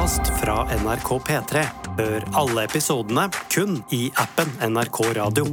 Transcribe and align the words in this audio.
podkast 0.00 0.30
fra 0.40 0.62
NRK 0.80 1.08
P3. 1.26 1.62
Hør 1.98 2.24
alle 2.40 2.62
episodene 2.64 3.26
kun 3.52 3.82
i 3.92 4.06
appen 4.16 4.48
NRK 4.72 5.00
Radio. 5.18 5.44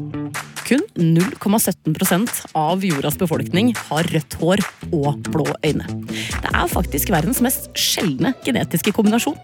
Kun 0.63 0.85
0,17% 0.95 2.45
av 2.55 2.85
jordas 2.85 3.17
befolkning 3.19 3.73
har 3.89 4.07
rødt 4.13 4.37
hår 4.39 4.63
og 4.95 5.19
blå 5.27 5.43
øyne. 5.65 5.89
Det 6.45 6.53
er 6.53 6.71
faktisk 6.71 7.11
verdens 7.11 7.41
mest 7.43 7.67
sjeldne 7.75 8.31
genetiske 8.45 8.95
kombinasjon. 8.95 9.35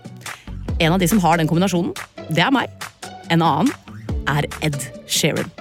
En 0.80 0.96
av 0.96 1.04
de 1.04 1.12
som 1.12 1.20
har 1.20 1.42
den 1.42 1.52
kombinasjonen, 1.52 1.92
det 2.32 2.48
er 2.48 2.56
meg. 2.56 2.72
En 3.28 3.44
annen 3.44 3.76
er 4.32 4.48
Ed 4.64 4.80
Sheeran. 5.04 5.52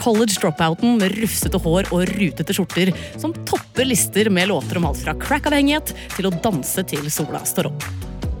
College 0.00 0.40
dropouten 0.40 0.96
med 1.02 1.18
rufsete 1.20 1.60
hår 1.60 1.92
og 1.92 2.16
rutete 2.16 2.56
skjorter 2.56 2.96
som 3.20 3.36
topper 3.44 3.92
lister 3.92 4.32
med 4.32 4.48
låter 4.48 4.80
om 4.80 4.88
alt 4.88 5.04
fra 5.04 5.12
crack-avhengighet 5.20 5.92
til 6.16 6.32
å 6.32 6.36
danse 6.40 6.88
til 6.88 7.12
sola 7.12 7.44
står 7.44 7.74
opp. 7.74 7.90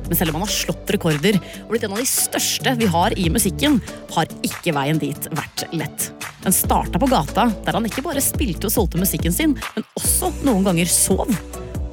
Men 0.06 0.18
selv 0.18 0.32
om 0.32 0.38
han 0.38 0.46
har 0.46 0.54
slått 0.54 0.92
rekorder 0.94 1.38
og 1.38 1.72
blitt 1.72 1.86
en 1.86 1.96
av 1.96 2.02
de 2.02 2.08
største 2.10 2.74
vi 2.80 2.88
har 2.90 3.16
i 3.18 3.28
musikken, 3.32 3.80
har 4.14 4.30
ikke 4.46 4.74
veien 4.76 5.00
dit 5.02 5.28
vært 5.34 5.66
lett. 5.74 6.10
Den 6.46 6.54
starta 6.54 7.00
på 7.02 7.08
gata, 7.10 7.48
der 7.66 7.78
han 7.78 7.88
ikke 7.88 8.04
bare 8.06 8.22
spilte 8.22 8.68
og 8.68 8.74
solgte 8.74 9.00
musikken 9.02 9.34
sin, 9.34 9.56
men 9.74 9.86
også 9.98 10.30
noen 10.46 10.66
ganger 10.66 10.90
sov. 10.90 11.32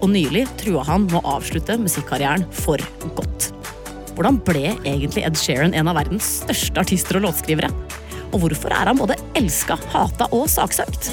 Og 0.04 0.10
nylig 0.12 0.46
trua 0.62 0.84
han 0.86 1.08
med 1.08 1.18
å 1.22 1.38
avslutte 1.38 1.80
musikkarrieren 1.82 2.46
for 2.64 2.82
godt. 3.18 3.50
Hvordan 4.14 4.38
ble 4.46 4.76
egentlig 4.76 5.26
Ed 5.26 5.40
Sheeran 5.40 5.74
en 5.74 5.90
av 5.90 5.98
verdens 5.98 6.44
største 6.44 6.84
artister 6.84 7.18
og 7.18 7.30
låtskrivere? 7.30 7.72
Og 8.34 8.44
hvorfor 8.44 8.74
er 8.74 8.92
han 8.92 9.00
både 9.00 9.18
elska, 9.40 9.80
hata 9.94 10.30
og 10.34 10.46
saksøkt? 10.54 11.10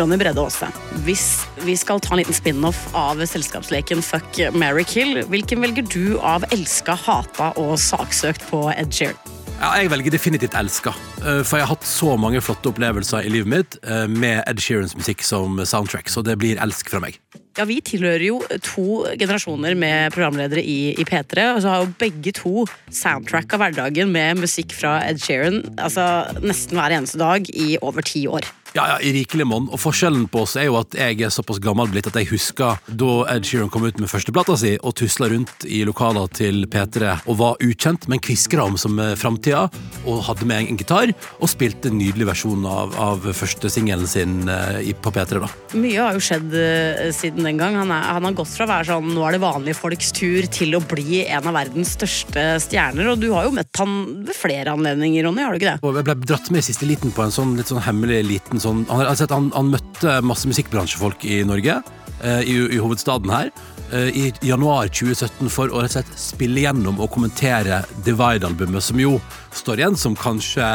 Ronny 0.00 0.18
Brede 0.20 0.42
Aase, 0.42 0.68
hvis 1.06 1.24
vi 1.64 1.76
skal 1.78 2.00
ta 2.04 2.14
en 2.14 2.20
liten 2.20 2.36
spin-off 2.36 2.82
av 2.96 3.22
selskapsleken 3.28 4.02
Fuck, 4.04 4.38
marry, 4.56 4.84
kill, 4.88 5.22
hvilken 5.32 5.64
velger 5.64 5.86
du 5.88 6.18
av 6.20 6.44
elska, 6.52 6.98
hata 7.06 7.52
og 7.60 7.78
saksøkt 7.80 8.44
på 8.50 8.66
Ed 8.76 8.92
Sheeran? 8.92 9.34
Ja, 9.56 9.70
jeg 9.80 9.88
velger 9.88 10.12
definitivt 10.12 10.54
elska. 10.58 10.92
Eh, 11.22 11.40
For 11.40 11.56
jeg 11.56 11.64
har 11.64 11.72
hatt 11.72 11.86
så 11.88 12.12
mange 12.20 12.42
flotte 12.44 12.68
opplevelser 12.68 13.24
i 13.24 13.32
livet 13.32 13.48
mitt 13.48 13.78
eh, 13.88 14.04
med 14.04 14.42
Ed 14.44 14.60
Sheerans 14.60 14.92
musikk 14.98 15.24
som 15.24 15.56
soundtrack, 15.64 16.12
så 16.12 16.20
det 16.26 16.36
blir 16.42 16.60
elsk 16.60 16.92
fra 16.92 17.00
meg. 17.00 17.16
Ja, 17.56 17.64
Vi 17.64 17.78
tilhører 17.80 18.20
jo 18.20 18.42
to 18.60 19.06
generasjoner 19.16 19.72
med 19.80 20.12
programledere 20.12 20.60
i, 20.60 20.92
i 20.92 21.06
P3. 21.08 21.54
Og 21.54 21.62
så 21.64 21.72
har 21.72 21.86
jo 21.86 21.94
begge 21.96 22.34
to 22.36 22.66
soundtrack 22.92 23.56
av 23.56 23.64
hverdagen 23.64 24.12
med 24.12 24.42
musikk 24.44 24.76
fra 24.76 24.98
Ed 25.08 25.24
Sheeran 25.24 25.62
altså, 25.80 26.04
nesten 26.44 26.76
hver 26.76 26.98
eneste 26.98 27.22
dag 27.22 27.48
i 27.48 27.78
over 27.80 28.04
ti 28.04 28.26
år. 28.28 28.44
Ja, 28.74 28.86
ja, 28.90 28.96
i 29.00 29.12
rikelig 29.14 29.46
monn. 29.48 29.68
Og 29.72 29.80
forskjellen 29.80 30.26
på 30.32 30.42
oss 30.44 30.56
er 30.58 30.68
jo 30.68 30.78
at 30.80 30.96
jeg 30.96 31.20
er 31.24 31.32
såpass 31.32 31.60
gammel 31.62 31.90
blitt 31.92 32.08
at 32.10 32.16
jeg 32.18 32.30
husker 32.32 32.80
da 32.86 33.12
Ed 33.32 33.46
Sheeran 33.46 33.70
kom 33.72 33.86
ut 33.86 34.00
med 34.02 34.10
førsteplata 34.10 34.56
si 34.60 34.74
og 34.80 34.96
tusla 34.98 35.30
rundt 35.32 35.66
i 35.68 35.82
lokaler 35.86 36.28
til 36.34 36.66
P3 36.70 37.12
og 37.26 37.38
var 37.40 37.62
ukjent, 37.64 38.08
men 38.10 38.22
kviskra 38.22 38.66
om 38.66 38.76
som 38.80 38.98
framtida, 39.18 39.66
og 40.06 40.24
hadde 40.26 40.48
med 40.48 40.62
en 40.62 40.80
gitar 40.80 41.12
og 41.12 41.50
spilte 41.50 41.90
en 41.90 41.98
nydelig 42.00 42.28
versjon 42.28 42.66
av, 42.68 42.94
av 43.00 43.26
første 43.36 43.70
singelen 43.72 44.08
sin 44.10 44.50
eh, 44.50 44.92
på 45.02 45.12
P3, 45.14 45.40
da. 45.42 45.50
Mye 45.76 46.02
har 46.02 46.16
jo 46.16 46.22
skjedd 46.24 46.54
eh, 46.56 47.08
siden 47.14 47.46
den 47.46 47.60
gang. 47.60 47.76
Han, 47.80 47.92
er, 47.92 48.08
han 48.16 48.28
har 48.28 48.36
gått 48.36 48.52
fra 48.52 48.66
å 48.66 48.70
være 48.70 48.88
sånn 48.90 49.12
nå 49.14 49.24
er 49.26 49.36
det 49.36 49.42
vanlige 49.42 49.78
folks 49.78 50.12
tur 50.16 50.46
til 50.52 50.76
å 50.76 50.82
bli 50.84 51.22
en 51.24 51.48
av 51.50 51.56
verdens 51.56 51.94
største 51.96 52.46
stjerner. 52.64 53.12
Og 53.12 53.22
du 53.22 53.28
har 53.34 53.48
jo 53.48 53.54
møtt 53.56 53.82
han 53.82 53.96
ved 54.26 54.36
flere 54.36 54.74
anledninger, 54.76 55.26
Ronny, 55.26 55.44
har 55.44 55.54
du 55.54 55.60
ikke 55.60 55.74
det? 55.74 55.86
Og 55.86 56.00
jeg 56.00 56.08
ble 56.08 56.16
dratt 56.26 56.52
med 56.52 56.64
i 56.64 56.68
siste 56.68 56.88
liten 56.88 57.14
på 57.14 57.24
en 57.24 57.34
sånn 57.34 57.56
litt 57.58 57.72
sånn 57.72 57.84
hemmelig 57.84 58.22
liten 58.26 58.62
sånn 58.66 58.84
Han, 58.90 59.06
har 59.06 59.18
sett, 59.18 59.34
han, 59.34 59.52
han 59.54 59.72
møtte 59.74 60.18
masse 60.26 60.48
musikkbransjefolk 60.50 61.24
i 61.28 61.40
Norge, 61.46 61.80
eh, 62.22 62.42
i, 62.42 62.58
i 62.76 62.82
hovedstaden 62.82 63.32
her, 63.32 63.50
eh, 63.94 64.10
i 64.10 64.24
januar 64.46 64.90
2017 64.90 65.50
for 65.52 65.72
å 65.72 65.84
rett 65.84 65.94
og 65.94 65.96
slett 65.98 66.20
spille 66.20 66.64
gjennom 66.64 67.00
og 67.02 67.10
kommentere 67.14 67.82
Divide-albumet, 68.06 68.84
som 68.84 69.00
jo 69.00 69.16
står 69.56 69.82
igjen 69.82 69.98
som 70.00 70.18
kanskje 70.18 70.66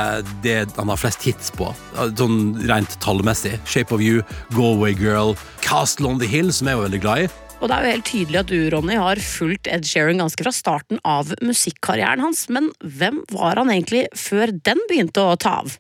det 0.46 0.58
han 0.78 0.92
har 0.92 1.00
flest 1.00 1.26
hits 1.28 1.54
på, 1.58 1.70
eh, 1.98 2.12
sånn 2.18 2.58
rent 2.70 2.98
tallmessig. 3.04 3.58
Shape 3.66 3.96
of 3.96 4.04
You, 4.04 4.26
Go 4.56 4.74
Away 4.74 4.98
Girl, 4.98 5.36
Castle 5.66 6.10
on 6.10 6.20
the 6.20 6.30
Hill, 6.30 6.54
som 6.54 6.72
jeg 6.72 6.80
var 6.80 6.90
veldig 6.90 7.06
glad 7.06 7.26
i. 7.28 7.32
Og 7.62 7.70
det 7.70 7.76
er 7.76 7.84
jo 7.86 7.94
helt 7.94 8.08
tydelig 8.10 8.40
at 8.40 8.50
du, 8.50 8.58
Ronny, 8.74 8.96
har 8.98 9.20
fulgt 9.22 9.70
Ed 9.70 9.86
Sheeran 9.86 10.18
ganske 10.18 10.42
fra 10.42 10.54
starten 10.56 10.98
av 11.06 11.30
musikkarrieren 11.46 12.24
hans. 12.26 12.48
Men 12.50 12.72
hvem 12.82 13.22
var 13.30 13.62
han 13.62 13.70
egentlig 13.70 14.08
før 14.18 14.50
den 14.66 14.82
begynte 14.90 15.22
å 15.22 15.38
ta 15.38 15.60
av? 15.62 15.78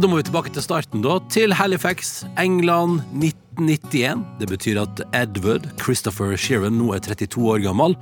Da 0.00 0.08
må 0.08 0.16
vi 0.16 0.24
tilbake 0.24 0.48
til 0.48 0.64
starten, 0.64 1.02
da. 1.04 1.18
Til 1.28 1.52
Halifax, 1.52 2.22
England, 2.40 3.02
1991. 3.20 4.22
Det 4.40 4.46
betyr 4.48 4.78
at 4.80 5.02
Edward 5.12 5.66
Christopher 5.82 6.32
Sheeran 6.40 6.78
nå 6.78 6.94
er 6.96 7.02
32 7.04 7.42
år 7.52 7.60
gammel. 7.66 7.96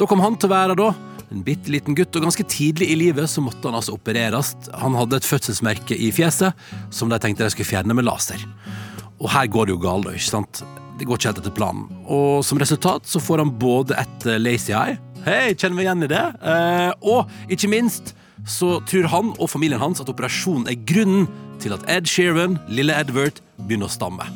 Da 0.00 0.08
kom 0.08 0.22
han 0.24 0.38
til 0.40 0.48
å 0.48 0.52
være, 0.54 0.78
da. 0.80 0.86
En 1.28 1.44
bitte 1.44 1.68
liten 1.74 1.98
gutt, 1.98 2.16
og 2.16 2.24
ganske 2.24 2.46
tidlig 2.48 2.88
i 2.94 2.96
livet 2.96 3.28
så 3.28 3.44
måtte 3.44 3.68
han 3.68 3.76
altså 3.76 3.98
opereres. 3.98 4.54
Han 4.80 4.96
hadde 4.96 5.20
et 5.20 5.28
fødselsmerke 5.28 5.92
i 5.92 6.08
fjeset 6.16 6.56
som 6.88 7.12
de 7.12 7.20
tenkte 7.20 7.44
de 7.44 7.52
skulle 7.52 7.68
fjerne 7.68 8.00
med 8.00 8.08
laser. 8.08 8.40
Og 9.20 9.28
her 9.34 9.52
går 9.52 9.68
det 9.68 9.76
jo 9.76 9.84
galt, 9.84 10.08
ikke 10.08 10.32
sant? 10.32 10.64
Det 10.96 11.04
går 11.04 11.20
ikke 11.20 11.34
helt 11.34 11.44
etter 11.44 11.58
planen. 11.60 11.84
Og 12.08 12.40
som 12.48 12.60
resultat 12.64 13.04
så 13.12 13.20
får 13.20 13.44
han 13.44 13.52
både 13.60 14.00
et 14.00 14.30
lazy 14.40 14.72
eye 14.72 14.96
Hei, 15.22 15.54
kjenner 15.54 15.78
vi 15.78 15.84
igjen 15.84 16.02
i 16.02 16.08
det? 16.10 16.22
Eh, 16.50 16.92
og 17.06 17.30
ikke 17.54 17.68
minst 17.70 18.10
så 18.42 18.80
tror 18.90 19.06
han 19.12 19.28
og 19.36 19.50
familien 19.52 19.78
hans 19.78 20.02
at 20.02 20.08
operasjonen 20.10 20.66
er 20.66 20.80
grunnen 20.82 21.28
til 21.62 21.76
at 21.76 21.84
Ed 21.86 22.10
Sheeran, 22.10 22.56
lille 22.66 22.96
Edward, 22.98 23.38
begynner 23.60 23.86
å 23.86 23.94
stamme. 23.94 24.26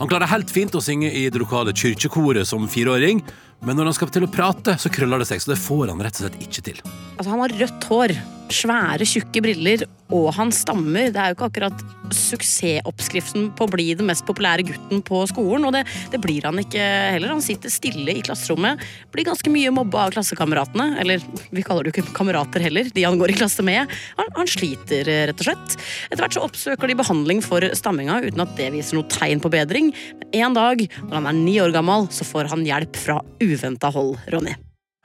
Han 0.00 0.08
klarer 0.08 0.30
helt 0.32 0.48
fint 0.48 0.72
å 0.72 0.80
synge 0.80 1.10
i 1.12 1.26
det 1.28 1.42
lokale 1.42 1.76
kirkekoret 1.76 2.48
som 2.48 2.64
fireåring, 2.64 3.20
men 3.60 3.76
når 3.76 3.90
han 3.90 3.98
skal 3.98 4.14
til 4.14 4.24
å 4.24 4.32
prate, 4.32 4.78
så 4.80 4.88
krøller 4.88 5.20
det 5.20 5.28
seg, 5.28 5.44
så 5.44 5.52
det 5.52 5.60
får 5.60 5.92
han 5.92 6.00
rett 6.00 6.16
og 6.16 6.24
slett 6.24 6.40
ikke 6.48 6.64
til. 6.70 6.80
Altså, 7.18 7.28
han 7.34 7.44
har 7.44 7.56
rødt 7.60 7.88
hår, 7.92 8.16
svære, 8.54 9.06
tjukke 9.08 9.42
briller, 9.44 9.86
og 10.10 10.30
han 10.34 10.50
stammer. 10.54 11.10
Det 11.14 11.20
er 11.20 11.30
jo 11.30 11.36
ikke 11.36 11.48
akkurat 11.50 11.82
suksessoppskriften 12.14 13.50
på 13.56 13.66
å 13.66 13.70
bli 13.70 13.86
den 13.98 14.08
mest 14.08 14.26
populære 14.26 14.64
gutten 14.66 15.02
på 15.06 15.22
skolen, 15.30 15.66
og 15.68 15.74
det, 15.76 15.84
det 16.12 16.20
blir 16.22 16.46
han 16.48 16.58
ikke 16.62 16.82
heller. 17.14 17.34
Han 17.34 17.44
sitter 17.44 17.72
stille 17.72 18.16
i 18.16 18.24
klasserommet, 18.26 18.82
blir 19.14 19.28
ganske 19.28 19.52
mye 19.52 19.72
mobba 19.74 20.06
av 20.06 20.14
klassekameratene, 20.16 20.88
eller 21.02 21.22
vi 21.54 21.64
kaller 21.66 21.86
det 21.86 21.92
jo 21.92 22.00
ikke 22.00 22.16
kamerater 22.18 22.64
heller, 22.66 22.90
de 22.94 23.06
han 23.06 23.20
går 23.20 23.34
i 23.34 23.38
klasse 23.40 23.64
med. 23.66 23.90
Han, 24.18 24.32
han 24.38 24.50
sliter, 24.50 25.06
rett 25.30 25.44
og 25.44 25.50
slett. 25.50 25.76
Etter 26.10 26.24
hvert 26.24 26.38
så 26.38 26.46
oppsøker 26.46 26.90
de 26.90 26.98
behandling 26.98 27.44
for 27.44 27.64
stamminga, 27.78 28.20
uten 28.26 28.46
at 28.46 28.56
det 28.58 28.72
viser 28.74 28.98
noe 28.98 29.10
tegn 29.12 29.42
på 29.42 29.52
bedring. 29.52 29.94
Men 30.22 30.42
en 30.46 30.58
dag, 30.58 30.82
når 31.06 31.14
han 31.20 31.30
er 31.30 31.38
ni 31.38 31.60
år 31.62 31.76
gammel, 31.76 32.10
så 32.14 32.26
får 32.26 32.50
han 32.54 32.66
hjelp 32.66 32.98
fra 32.98 33.20
uventa 33.42 33.92
hold, 33.94 34.18
Ronny. 34.34 34.58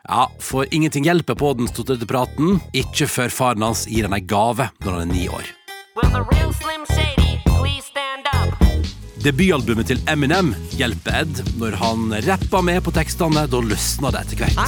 Ja, 0.08 0.32
for 0.40 0.66
ingenting 0.72 1.04
hjelper 1.04 1.36
på 1.36 1.54
den 1.54 1.68
stotrete 1.68 2.06
praten, 2.06 2.60
ikke 2.78 3.08
før 3.10 3.32
faren 3.34 3.66
hans 3.66 3.88
gir 3.90 4.06
han 4.06 4.14
ei 4.14 4.22
gave 4.22 4.70
når 4.86 5.00
han 5.00 5.02
er 5.02 5.10
ni 5.10 5.26
år. 5.34 5.48
Debutalbumet 9.26 9.88
til 9.90 9.98
Eminem 10.06 10.52
hjelper 10.78 11.24
Ed. 11.24 11.40
Når 11.58 11.80
han 11.82 12.14
rapper 12.28 12.62
med 12.62 12.84
på 12.86 12.94
tekstene, 12.94 13.48
da 13.50 13.62
løsner 13.66 14.14
det 14.14 14.22
etter 14.22 14.44
hvert. 14.44 14.60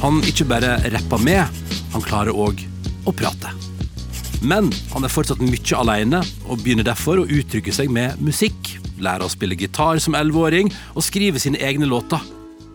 Han 0.00 0.24
ikke 0.24 0.48
bare 0.48 0.78
rapper 0.96 1.28
med, 1.28 1.66
han 1.92 2.08
klarer 2.08 2.32
òg 2.32 2.70
å 3.06 3.14
prate. 3.16 3.52
Men 4.44 4.68
han 4.92 5.06
er 5.06 5.12
fortsatt 5.12 5.40
mye 5.40 5.78
alene, 5.78 6.20
og 6.48 6.60
begynner 6.60 6.84
derfor 6.84 7.22
å 7.22 7.28
uttrykke 7.28 7.72
seg 7.72 7.92
med 7.92 8.20
musikk. 8.24 8.74
Lære 9.00 9.24
å 9.24 9.32
spille 9.32 9.56
gitar 9.58 10.00
som 10.02 10.16
elleveåring, 10.18 10.70
og 10.94 11.06
skrive 11.06 11.40
sine 11.40 11.60
egne 11.64 11.88
låter. 11.88 12.20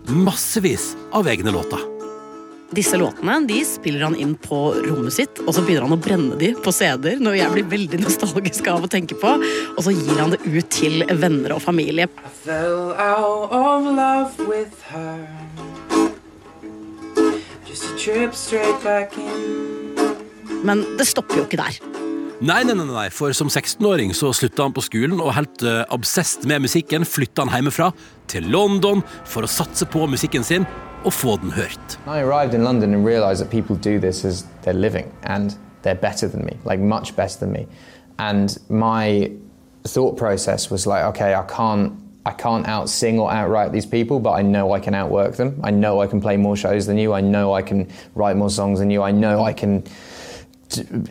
Massevis 0.10 0.96
av 1.14 1.30
egne 1.30 1.54
låter. 1.54 1.86
Disse 2.70 2.98
låtene 3.02 3.40
de 3.50 3.64
spiller 3.66 4.04
han 4.06 4.16
inn 4.18 4.36
på 4.38 4.58
rommet 4.86 5.14
sitt, 5.14 5.40
og 5.42 5.56
så 5.56 5.64
begynner 5.66 5.88
han 5.88 5.96
å 5.96 6.02
brenne 6.02 6.38
de 6.38 6.52
på 6.54 6.74
CD-er, 6.74 7.22
noe 7.22 7.38
jeg 7.38 7.50
blir 7.54 7.66
veldig 7.70 8.02
nostalgisk 8.04 8.70
av 8.70 8.86
å 8.86 8.92
tenke 8.92 9.18
på. 9.18 9.32
Og 9.74 9.82
så 9.86 9.94
gir 9.94 10.22
han 10.22 10.36
det 10.36 10.42
ut 10.46 10.70
til 10.74 11.02
venner 11.18 11.56
og 11.58 11.64
familie. 11.66 12.06
I 12.06 12.34
fell 12.44 12.94
out 12.94 13.50
of 13.50 13.90
love 13.90 14.50
with 14.50 14.86
her. 14.94 15.26
Just 17.66 17.90
a 17.90 17.98
trip 17.98 18.36
straight 18.36 18.84
back 18.84 19.18
in. 19.18 19.79
Men 20.66 20.84
det 21.00 21.08
stopper 21.08 21.42
jo 21.42 21.48
ikke 21.48 21.60
der. 21.60 21.80
Nei, 22.40 22.62
nei, 22.64 22.72
nei, 22.72 22.86
nei, 22.88 23.08
for 23.12 23.36
som 23.36 23.50
16-åring 23.52 24.14
så 24.16 24.32
slutta 24.36 24.64
han 24.64 24.76
på 24.76 24.84
skolen, 24.86 25.20
og 25.20 25.34
helt 25.36 25.64
uh, 25.68 25.82
obsessed 25.92 26.46
med 26.48 26.64
musikken 26.64 27.04
flytta 27.04 27.44
han 27.44 27.52
hjemmefra 27.52 27.90
til 28.32 28.48
London 28.48 29.04
for 29.28 29.44
å 29.44 29.52
satse 29.52 29.88
på 29.92 30.06
musikken 30.08 30.46
sin 30.48 30.68
og 31.04 31.12
få 31.16 31.36
den 31.42 31.52
hørt. 31.52 31.98
I 32.08 32.22
arrived 32.24 32.56
in 32.56 32.64
London 32.64 32.94
and 32.94 33.06
realised 33.06 33.44
that 33.44 33.52
people 33.52 33.76
do 33.76 34.00
this 34.00 34.24
as 34.24 34.46
their 34.64 34.74
living, 34.76 35.12
and 35.24 35.58
they're 35.84 36.00
better 36.00 36.28
than 36.28 36.46
me, 36.46 36.56
like 36.64 36.80
much 36.80 37.16
better 37.16 37.40
than 37.40 37.52
me. 37.52 37.68
And 38.20 38.58
my 38.70 39.32
thought 39.84 40.18
process 40.18 40.70
was 40.70 40.88
like, 40.88 41.04
okay, 41.12 41.34
I 41.36 41.44
can't 41.44 41.92
I 42.26 42.32
can't 42.32 42.68
out 42.68 42.90
sing 42.90 43.20
or 43.20 43.32
outright 43.32 43.72
these 43.72 43.86
people, 43.86 44.20
but 44.20 44.32
I 44.32 44.44
know 44.44 44.74
I 44.74 44.80
can 44.80 44.94
outwork 44.94 45.36
them. 45.36 45.60
I 45.64 45.72
know 45.72 46.02
I 46.02 46.08
can 46.08 46.22
play 46.22 46.38
more 46.38 46.56
shows 46.56 46.86
than 46.86 46.98
you. 46.98 47.14
I 47.14 47.22
know 47.22 47.54
I 47.54 47.62
can 47.62 47.88
write 48.14 48.36
more 48.36 48.50
songs 48.50 48.80
than 48.80 48.92
you. 48.92 49.02
I 49.02 49.12
know 49.12 49.44
I 49.44 49.54
can 49.54 49.84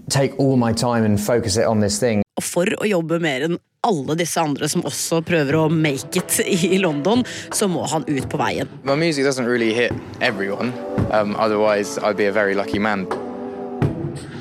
take 0.09 0.39
all 0.39 0.57
my 0.57 0.73
time 0.73 1.05
and 1.05 1.21
focus 1.21 1.57
it 1.57 1.65
on 1.65 1.81
this 1.81 1.99
thing. 1.99 2.23
For 2.41 2.71
å 2.79 2.87
jobbe 2.87 3.19
mer 3.21 3.45
enn 3.49 3.59
alle 3.87 4.17
disse 4.19 4.41
andre 4.43 4.69
som 4.71 4.85
også 4.87 5.21
prøver 5.27 5.57
å 5.59 5.69
make 5.71 6.19
it 6.19 6.41
i 6.75 6.79
London, 6.79 7.25
så 7.55 7.69
må 7.71 7.87
han 7.91 8.07
ut 8.09 8.29
på 8.31 8.41
veien. 8.41 8.71
My 8.85 8.97
music 8.97 9.25
doesn't 9.25 9.47
really 9.47 9.73
hit 9.75 9.93
everyone, 10.21 10.73
um, 11.13 11.37
otherwise, 11.37 11.99
I'd 11.99 12.17
be 12.17 12.27
a 12.27 12.33
very 12.33 12.55
lucky 12.55 12.79
man. 12.79 13.07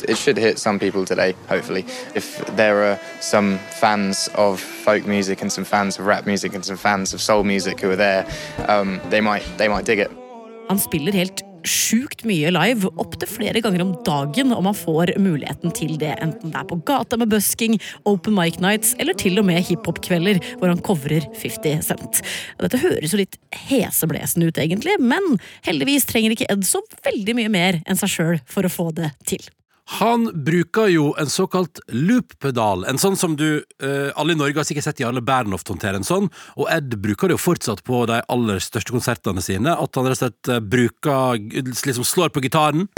It 0.08 0.18
should 0.18 0.38
hit 0.38 0.58
some 0.58 0.80
people 0.80 1.06
today, 1.06 1.36
hopefully. 1.50 1.86
If 2.16 2.38
there 2.56 2.84
are 2.84 3.00
some 3.20 3.58
fans 3.80 4.30
of 4.36 4.60
folk 4.60 5.06
music 5.06 5.42
and 5.42 5.52
some 5.52 5.66
fans 5.66 6.00
of 6.00 6.06
rap 6.06 6.26
music 6.26 6.54
and 6.56 6.64
some 6.64 6.78
fans 6.78 7.14
of 7.14 7.22
soul 7.22 7.44
music 7.44 7.82
who 7.82 7.90
are 7.92 7.96
there, 7.96 8.26
um, 8.68 9.02
they, 9.10 9.22
might, 9.22 9.44
they 9.58 9.68
might 9.68 9.86
dig 9.86 10.00
it. 10.00 10.12
Han 10.70 10.80
spiller 10.80 11.12
helt 11.12 11.47
sjukt 11.70 12.24
mye 12.28 12.52
live, 12.54 12.90
opptil 13.02 13.30
flere 13.30 13.62
ganger 13.64 13.84
om 13.84 13.94
dagen, 14.08 14.54
om 14.56 14.66
man 14.68 14.78
får 14.78 15.14
muligheten 15.22 15.74
til 15.78 15.96
det, 16.02 16.14
enten 16.24 16.54
det 16.54 16.62
er 16.62 16.70
på 16.70 16.80
gata 16.88 17.20
med 17.20 17.32
busking, 17.32 17.78
open 18.10 18.36
mic 18.38 18.60
nights 18.64 18.96
eller 19.02 19.18
til 19.18 19.40
og 19.42 19.48
med 19.50 19.64
hiphop-kvelder 19.68 20.42
hvor 20.58 20.72
han 20.72 20.82
covrer 20.84 21.28
50 21.38 21.86
Cent. 21.88 22.24
Dette 22.62 22.82
høres 22.82 23.14
jo 23.14 23.22
litt 23.22 23.38
heseblesende 23.68 24.50
ut, 24.50 24.62
egentlig, 24.62 24.98
men 25.02 25.38
heldigvis 25.68 26.08
trenger 26.10 26.36
ikke 26.36 26.50
Ed 26.52 26.64
så 26.68 26.82
veldig 27.06 27.38
mye 27.38 27.52
mer 27.54 27.82
enn 27.86 28.00
seg 28.00 28.14
sjøl 28.14 28.42
for 28.50 28.68
å 28.68 28.72
få 28.72 28.90
det 28.96 29.12
til. 29.28 29.44
Han 29.88 30.28
bruker 30.44 30.90
jo 30.92 31.14
en 31.20 31.30
såkalt 31.32 31.80
loop-pedal, 31.88 32.84
en 32.90 33.00
sånn 33.00 33.16
som 33.16 33.38
du 33.40 33.64
eh, 33.80 34.10
Alle 34.20 34.36
i 34.36 34.40
Norge 34.40 34.60
har 34.60 34.68
sikkert 34.68 34.90
sett 34.90 35.00
Jarle 35.00 35.24
Bernhoft 35.24 35.72
håndtere 35.72 36.02
en 36.02 36.08
sånn, 36.08 36.28
og 36.60 36.68
Ed 36.74 36.98
bruker 37.00 37.32
det 37.32 37.38
jo 37.38 37.44
fortsatt 37.46 37.86
på 37.88 38.04
de 38.10 38.20
aller 38.28 38.60
største 38.64 38.92
konsertene 38.92 39.44
sine. 39.44 39.78
At 39.80 39.96
han 39.96 40.10
rett 40.10 40.20
og 40.20 40.26
slett 40.26 40.52
eh, 40.52 40.60
bruker 40.60 41.40
liksom 41.88 42.08
slår 42.08 42.36
på 42.36 42.44
gitaren, 42.44 42.90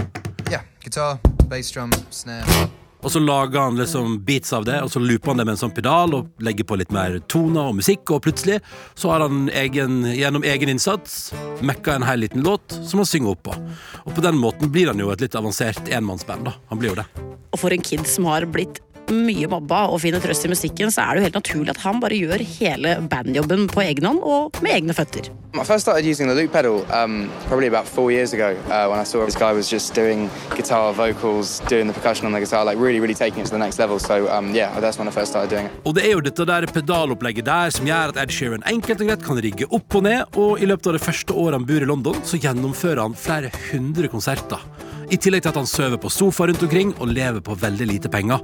Yeah, 0.49 0.63
guitar, 0.81 1.19
bass 1.49 1.69
snare. 2.09 2.69
Og 2.99 3.11
så 3.13 3.21
lager 3.23 3.59
han 3.59 3.79
liksom 3.79 4.17
beats 4.27 4.53
av 4.53 4.65
det, 4.67 4.81
og 4.83 4.91
så 4.91 4.99
looper 4.99 5.31
han 5.31 5.41
det 5.41 5.45
med 5.47 5.55
en 5.55 5.61
sånn 5.61 5.75
pedal 5.75 6.15
og 6.17 6.43
legger 6.43 6.67
på 6.67 6.79
litt 6.81 6.91
mer 6.95 7.19
toner 7.31 7.71
og 7.71 7.77
musikk, 7.79 8.11
og 8.11 8.23
plutselig 8.25 8.59
så 8.93 9.13
har 9.13 9.23
han 9.23 9.47
egen, 9.55 10.01
gjennom 10.11 10.43
egen 10.43 10.73
innsats 10.75 11.31
mekka 11.63 11.95
en 11.95 12.07
hel 12.07 12.25
liten 12.25 12.43
låt 12.43 12.75
som 12.83 12.99
han 12.99 13.09
synger 13.09 13.37
opp 13.37 13.45
på. 13.47 13.55
Og 14.03 14.13
på 14.17 14.25
den 14.25 14.39
måten 14.41 14.71
blir 14.73 14.91
han 14.91 14.99
jo 14.99 15.13
et 15.13 15.23
litt 15.23 15.37
avansert 15.39 15.87
enmannsband, 15.87 16.49
da. 16.49 16.57
Han 16.73 16.81
blir 16.81 16.93
jo 16.93 16.99
det. 16.99 17.07
Og 17.49 17.61
for 17.61 17.73
en 17.73 17.83
kid 17.83 18.03
som 18.07 18.27
har 18.29 18.45
blitt 18.51 18.81
mye 19.13 19.49
mobba 19.51 19.85
og 19.89 20.01
finner 20.03 20.23
trøst 20.23 20.45
i 20.45 20.51
musikken, 20.51 20.91
så 20.93 21.03
er 21.03 21.13
det 21.13 21.21
jo 21.21 21.27
helt 21.27 21.39
naturlig 21.41 21.75
at 21.75 21.83
han 21.83 21.99
bare 22.03 22.17
gjør 22.17 22.45
hele 22.59 22.95
bandjobben 23.11 23.67
på 23.71 23.83
egen 23.85 24.09
hånd 24.09 24.23
og 24.23 24.59
med 24.63 24.77
egne 24.77 24.95
føtter. 24.97 25.29
I 25.55 25.63
first 25.63 25.81
started 25.81 26.05
using 26.05 26.27
the 26.29 26.35
loop 26.35 26.51
pedal 26.51 26.85
um, 26.93 27.27
probably 27.47 27.67
about 27.67 27.87
four 27.87 28.11
years 28.11 28.33
ago 28.33 28.55
uh, 28.69 28.87
when 28.87 28.99
I 28.99 29.03
saw 29.03 29.25
this 29.25 29.35
guy 29.35 29.51
was 29.51 29.67
just 29.67 29.95
doing 29.95 30.29
guitar, 30.55 30.93
vocals, 30.93 31.59
doing 31.67 31.87
the 31.87 31.93
percussion 31.93 32.27
on 32.27 32.33
the 32.33 32.39
guitar, 32.39 32.63
like 32.63 32.77
really, 32.77 32.99
really 32.99 33.15
taking 33.15 33.41
it 33.41 33.45
to 33.45 33.51
the 33.51 33.57
next 33.57 33.79
level. 33.79 33.97
So 33.97 34.29
um, 34.29 34.53
yeah, 34.53 34.79
that's 34.79 34.99
when 34.99 35.07
I 35.07 35.11
first 35.11 35.31
started 35.31 35.49
doing 35.49 35.65
it. 35.65 35.71
Og 35.83 35.95
det 35.97 36.05
er 36.05 36.13
jo 36.13 36.21
dette 36.21 36.45
der 36.45 36.69
pedalopplegget 36.69 37.45
der 37.49 37.73
som 37.73 37.89
gjør 37.89 38.13
at 38.13 38.21
Ed 38.21 38.35
Sheeran 38.35 38.63
enkelt 38.69 39.01
og 39.01 39.09
greit 39.09 39.25
kan 39.25 39.41
rigge 39.41 39.65
opp 39.73 39.95
og 39.95 40.05
ned, 40.05 40.37
og 40.37 40.61
i 40.61 40.69
løpet 40.69 40.91
av 40.91 40.99
det 40.99 41.03
første 41.07 41.33
året 41.33 41.57
han 41.57 41.65
bor 41.65 41.81
i 41.81 41.89
London, 41.89 42.21
så 42.23 42.37
gjennomfører 42.37 43.01
han 43.07 43.17
flere 43.17 43.49
hundre 43.71 44.07
konserter. 44.07 44.61
I 45.09 45.17
tillegg 45.17 45.41
til 45.41 45.49
at 45.49 45.57
han 45.57 45.69
sover 45.69 45.97
på 45.97 46.11
sofa 46.13 46.45
rundt 46.45 46.61
omkring 46.61 46.91
og 47.01 47.09
lever 47.09 47.41
på 47.41 47.55
veldig 47.57 47.87
lite 47.89 48.11
penger. 48.13 48.43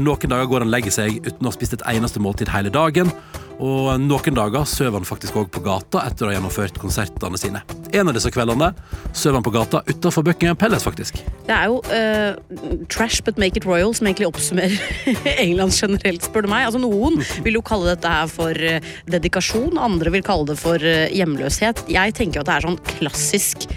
Noen 0.00 0.32
dager 0.32 0.48
går 0.50 0.64
han 0.64 0.70
og 0.70 0.74
legger 0.74 0.94
seg 0.94 1.20
uten 1.22 1.46
å 1.46 1.52
ha 1.52 1.54
spist 1.54 1.76
et 1.76 1.84
eneste 1.92 2.22
måltid 2.22 2.50
hele 2.50 2.72
dagen. 2.74 3.12
Og 3.60 3.92
noen 4.00 4.34
dager 4.34 4.64
sover 4.66 4.96
han 4.96 5.06
faktisk 5.06 5.36
òg 5.36 5.50
på 5.52 5.60
gata 5.62 6.02
etter 6.08 6.26
å 6.26 6.30
ha 6.30 6.34
gjennomført 6.34 6.80
konsertene 6.80 7.38
sine. 7.38 7.60
En 7.92 8.08
av 8.08 8.16
disse 8.16 8.32
kveldene 8.32 8.72
sover 9.12 9.36
han 9.36 9.44
på 9.46 9.52
gata 9.54 9.82
utafor 9.86 10.24
Buckingham 10.26 10.58
Palace, 10.58 10.82
faktisk. 10.88 11.20
Det 11.46 11.54
er 11.54 11.68
jo 11.68 11.78
uh, 11.92 12.80
trash 12.90 13.20
but 13.26 13.38
make 13.38 13.60
it 13.60 13.68
royal 13.68 13.94
som 13.94 14.08
egentlig 14.08 14.30
oppsummerer 14.30 14.80
England 15.44 15.76
generelt, 15.76 16.24
spør 16.26 16.48
du 16.48 16.50
meg. 16.50 16.66
Altså 16.70 16.80
Noen 16.82 17.20
vil 17.44 17.60
jo 17.60 17.62
kalle 17.70 17.92
dette 17.92 18.10
her 18.10 18.32
for 18.32 18.56
eh, 18.56 18.80
dedikasjon, 19.12 19.78
andre 19.78 20.10
vil 20.16 20.26
kalle 20.26 20.48
det 20.48 20.58
for 20.58 20.80
eh, 20.80 21.06
hjemløshet. 21.14 21.84
Jeg 21.92 22.16
tenker 22.18 22.40
jo 22.40 22.46
at 22.46 22.50
det 22.50 22.56
er 22.56 22.68
sånn 22.70 22.82
klassisk 22.96 23.68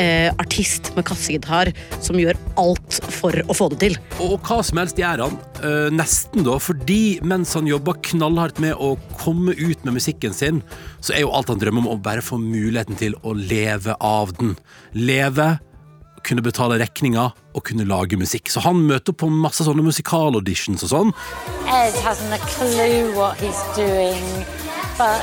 eh, 0.00 0.28
artist 0.42 0.92
med 0.96 1.06
kassegitar 1.08 1.72
som 2.02 2.18
gjør 2.20 2.38
alt 2.60 3.00
for 3.12 3.36
å 3.46 3.56
få 3.56 3.70
det 3.72 3.80
til. 3.82 3.98
Og 4.24 4.38
hva 4.46 4.60
som 4.64 4.80
helst 4.82 5.00
gjør 5.00 5.24
han, 5.26 5.40
eh, 5.62 5.88
nesten 5.94 6.46
da, 6.46 6.58
fordi 6.62 7.20
mens 7.22 7.54
han 7.58 7.68
jobber 7.70 8.00
knallhardt 8.10 8.62
med 8.62 8.74
å 8.76 8.94
komme 9.20 9.56
ut 9.56 9.84
med 9.84 9.98
musikken 9.98 10.34
sin, 10.36 10.62
så 11.00 11.16
er 11.16 11.26
jo 11.26 11.34
alt 11.34 11.52
han 11.52 11.60
drømmer 11.60 11.84
om 11.86 11.92
å 11.96 12.02
bare 12.02 12.24
få 12.24 12.40
muligheten 12.40 12.98
til 12.98 13.18
å 13.22 13.34
leve 13.36 13.96
av 14.00 14.32
den. 14.38 14.56
Leve, 14.94 15.58
kunne 16.22 16.42
betale 16.44 16.78
regninga 16.78 17.30
og 17.52 17.64
kunne 17.66 17.86
lage 17.88 18.18
musikk. 18.18 18.50
Så 18.50 18.62
han 18.64 18.84
møter 18.86 19.14
på 19.14 19.28
masse 19.30 19.64
sånne 19.66 19.84
musikalauditions 19.84 20.84
og 20.86 20.92
sånn. 20.92 21.14
Ed 21.66 21.96
hasn't 22.04 22.34
a 22.34 22.40
clue 22.46 23.12
what 23.16 23.38
he's 23.42 23.62
doing, 23.76 24.22
but 25.02 25.20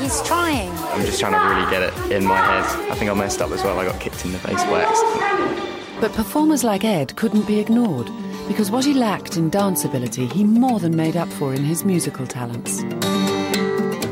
he's 0.00 0.22
trying. 0.22 0.70
I'm 0.94 1.04
just 1.04 1.20
trying 1.20 1.34
to 1.34 1.54
really 1.54 1.70
get 1.70 1.82
it 1.82 2.12
in 2.12 2.24
my 2.24 2.38
head. 2.38 2.64
I 2.90 2.94
think 2.94 3.10
I 3.10 3.14
messed 3.14 3.42
up 3.42 3.50
as 3.50 3.62
well. 3.62 3.78
I 3.78 3.84
got 3.84 4.00
kicked 4.00 4.24
in 4.24 4.32
the 4.32 4.38
face 4.38 4.64
by 4.64 4.84
accident. 4.84 6.00
But 6.00 6.14
performers 6.14 6.64
like 6.64 6.82
Ed 6.82 7.14
couldn't 7.16 7.46
be 7.46 7.60
ignored 7.60 8.10
because 8.46 8.70
what 8.70 8.86
he 8.86 8.94
lacked 8.94 9.36
in 9.36 9.50
dance 9.50 9.84
ability, 9.84 10.28
he 10.28 10.44
more 10.44 10.80
than 10.80 10.96
made 10.96 11.14
up 11.14 11.28
for 11.28 11.52
in 11.52 11.62
his 11.62 11.84
musical 11.84 12.26
talents. 12.26 12.82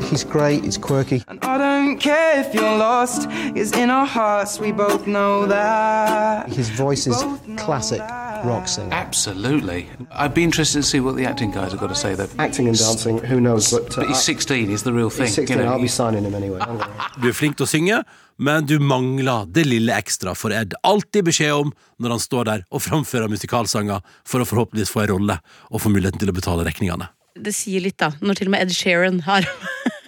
He's 0.09 0.23
great, 0.23 0.63
he's 0.63 0.77
quirky. 0.77 1.21
And 1.27 1.43
I 1.43 1.57
don't 1.57 1.97
care 1.97 2.39
if 2.39 2.53
you're 2.53 2.77
lost, 2.77 3.27
it's 3.55 3.71
in 3.73 3.89
our 3.89 4.05
hearts, 4.05 4.59
we 4.59 4.71
both 4.71 5.05
know 5.05 5.45
that. 5.47 6.47
His 6.49 6.69
voice 6.69 7.07
is 7.07 7.17
classic 7.57 7.99
rock 8.45 8.67
singer. 8.67 8.93
Absolutely. 8.93 9.89
I'd 10.11 10.33
be 10.33 10.43
interested 10.43 10.79
to 10.79 10.83
see 10.83 10.99
what 10.99 11.15
the 11.17 11.25
acting 11.25 11.51
guys 11.51 11.71
have 11.71 11.81
got 11.81 11.87
to 11.89 11.95
say, 11.95 12.15
though. 12.15 12.29
Acting 12.39 12.67
and 12.67 12.77
dancing, 12.77 13.17
who 13.17 13.41
knows? 13.41 13.71
But, 13.71 13.97
uh, 13.97 14.01
But 14.01 14.07
he's 14.07 14.23
16, 14.23 14.69
he's 14.69 14.83
the 14.83 14.93
real 14.93 15.09
thing. 15.09 15.25
he's 15.25 15.35
16, 15.35 15.57
you 15.57 15.63
know. 15.63 15.71
I'll 15.73 15.81
be 15.81 15.87
signing 15.87 16.23
him 16.23 16.35
anyway. 16.35 16.59
Du 17.21 17.27
er 17.27 17.33
flink 17.33 17.57
til 17.57 17.65
å 17.65 17.69
synge, 17.69 17.99
men 18.37 18.65
du 18.69 18.77
mangler 18.79 19.47
det 19.51 19.65
lille 19.65 19.93
ekstra 19.97 20.35
for 20.37 20.53
Ed. 20.53 20.75
Alltid 20.85 21.25
beskjed 21.25 21.51
om 21.65 21.71
når 21.99 22.15
han 22.15 22.19
står 22.21 22.43
der 22.51 22.65
og 22.69 22.83
framfører 22.85 23.27
musikalsanger 23.31 24.03
for 24.23 24.43
å 24.43 24.47
forhåpentligvis 24.47 24.93
få 24.93 25.03
en 25.07 25.13
rolle 25.15 25.39
og 25.71 25.81
få 25.81 25.89
muligheten 25.91 26.21
til 26.21 26.29
å 26.29 26.37
betale 26.37 26.67
regningene. 26.67 27.09
Det 27.37 27.53
sier 27.53 27.81
litt, 27.83 27.97
da, 28.01 28.11
når 28.21 28.39
til 28.39 28.49
og 28.49 28.53
med 28.55 28.65
Ed 28.65 28.73
Sheeran 28.73 29.19
har 29.27 29.45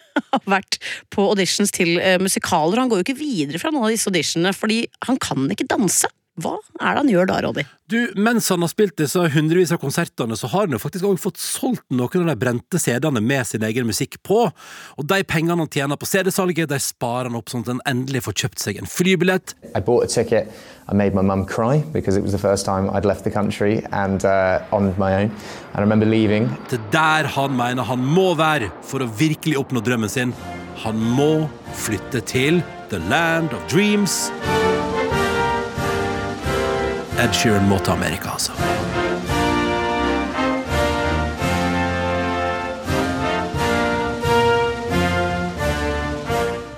har 0.33 0.45
vært 0.49 0.79
på 1.13 1.27
auditions 1.31 1.73
til 1.75 1.97
musikaler, 2.21 2.77
og 2.77 2.83
Han 2.83 2.93
går 2.93 3.01
jo 3.01 3.07
ikke 3.07 3.19
videre 3.19 3.61
fra 3.61 3.73
noen 3.73 3.89
av 3.89 3.93
disse 3.95 4.09
auditionene, 4.11 4.55
fordi 4.55 4.83
han 5.07 5.19
kan 5.21 5.49
ikke 5.53 5.69
danse. 5.69 6.09
Hva 6.39 6.55
er 6.79 6.95
det 6.95 7.03
han 7.03 7.11
gjør 7.11 7.29
da, 7.29 7.37
Roddy? 7.45 7.65
Du, 7.89 7.97
Mens 8.15 8.49
han 8.53 8.61
har 8.61 8.69
spilt 8.69 8.99
disse 9.01 9.21
hundrevis 9.33 9.71
av 9.73 9.79
konsertene, 9.81 10.37
så 10.37 10.47
har 10.51 10.67
han 10.67 10.75
jo 10.75 10.81
faktisk 10.81 11.07
også 11.09 11.23
fått 11.23 11.41
solgt 11.41 11.85
noen 11.89 12.21
av 12.21 12.29
de 12.29 12.35
brente 12.39 12.81
CD-ene 12.81 13.21
med 13.25 13.47
sin 13.49 13.65
egen 13.65 13.87
musikk 13.89 14.19
på. 14.25 14.43
Og 14.97 15.07
de 15.09 15.23
pengene 15.25 15.57
han 15.57 15.71
tjener 15.73 15.97
på 15.97 16.09
CD-salget, 16.09 16.69
de 16.69 16.79
sparer 16.83 17.31
han 17.31 17.39
opp 17.39 17.49
sånn 17.49 17.65
at 17.65 17.73
han 17.73 17.81
endelig 17.89 18.23
får 18.27 18.37
kjøpt 18.43 18.65
seg 18.65 18.81
en 18.81 18.89
flybillett. 18.89 19.55
I 19.73 19.81
bought 19.81 20.05
a 20.05 20.11
ticket. 20.11 20.53
I 20.89 20.93
made 20.93 21.13
my 21.13 21.21
mum 21.21 21.45
cry 21.45 21.83
because 21.93 22.17
it 22.17 22.23
was 22.23 22.31
the 22.31 22.41
first 22.41 22.65
time 22.65 22.89
I'd 22.89 23.05
left 23.05 23.23
the 23.23 23.31
country 23.31 23.83
and 23.91 24.25
uh, 24.25 24.61
on 24.71 24.93
my 24.97 25.13
own. 25.13 25.29
And 25.73 25.77
I 25.77 25.81
remember 25.81 26.05
leaving. 26.05 26.49
Det 26.69 26.79
er 26.79 26.89
der 26.93 27.29
han 27.35 27.57
mener 27.57 27.83
han 27.83 28.05
må 28.05 28.33
være 28.37 28.71
for 28.81 29.01
å 29.05 29.09
virkelig 29.19 29.57
oppnå 29.57 29.81
drømmen 29.85 30.09
sin. 30.09 30.33
Han 30.85 31.01
må 31.17 31.49
flytte 31.75 32.21
til 32.21 32.63
The 32.89 33.01
Land 33.09 33.53
of 33.53 33.65
Dreams. 33.69 34.29
Ed 37.19 37.33
Sheeran 37.35 37.65
må 37.67 37.75
til 37.83 37.91
Amerika, 37.91 38.29
altså. 38.31 38.53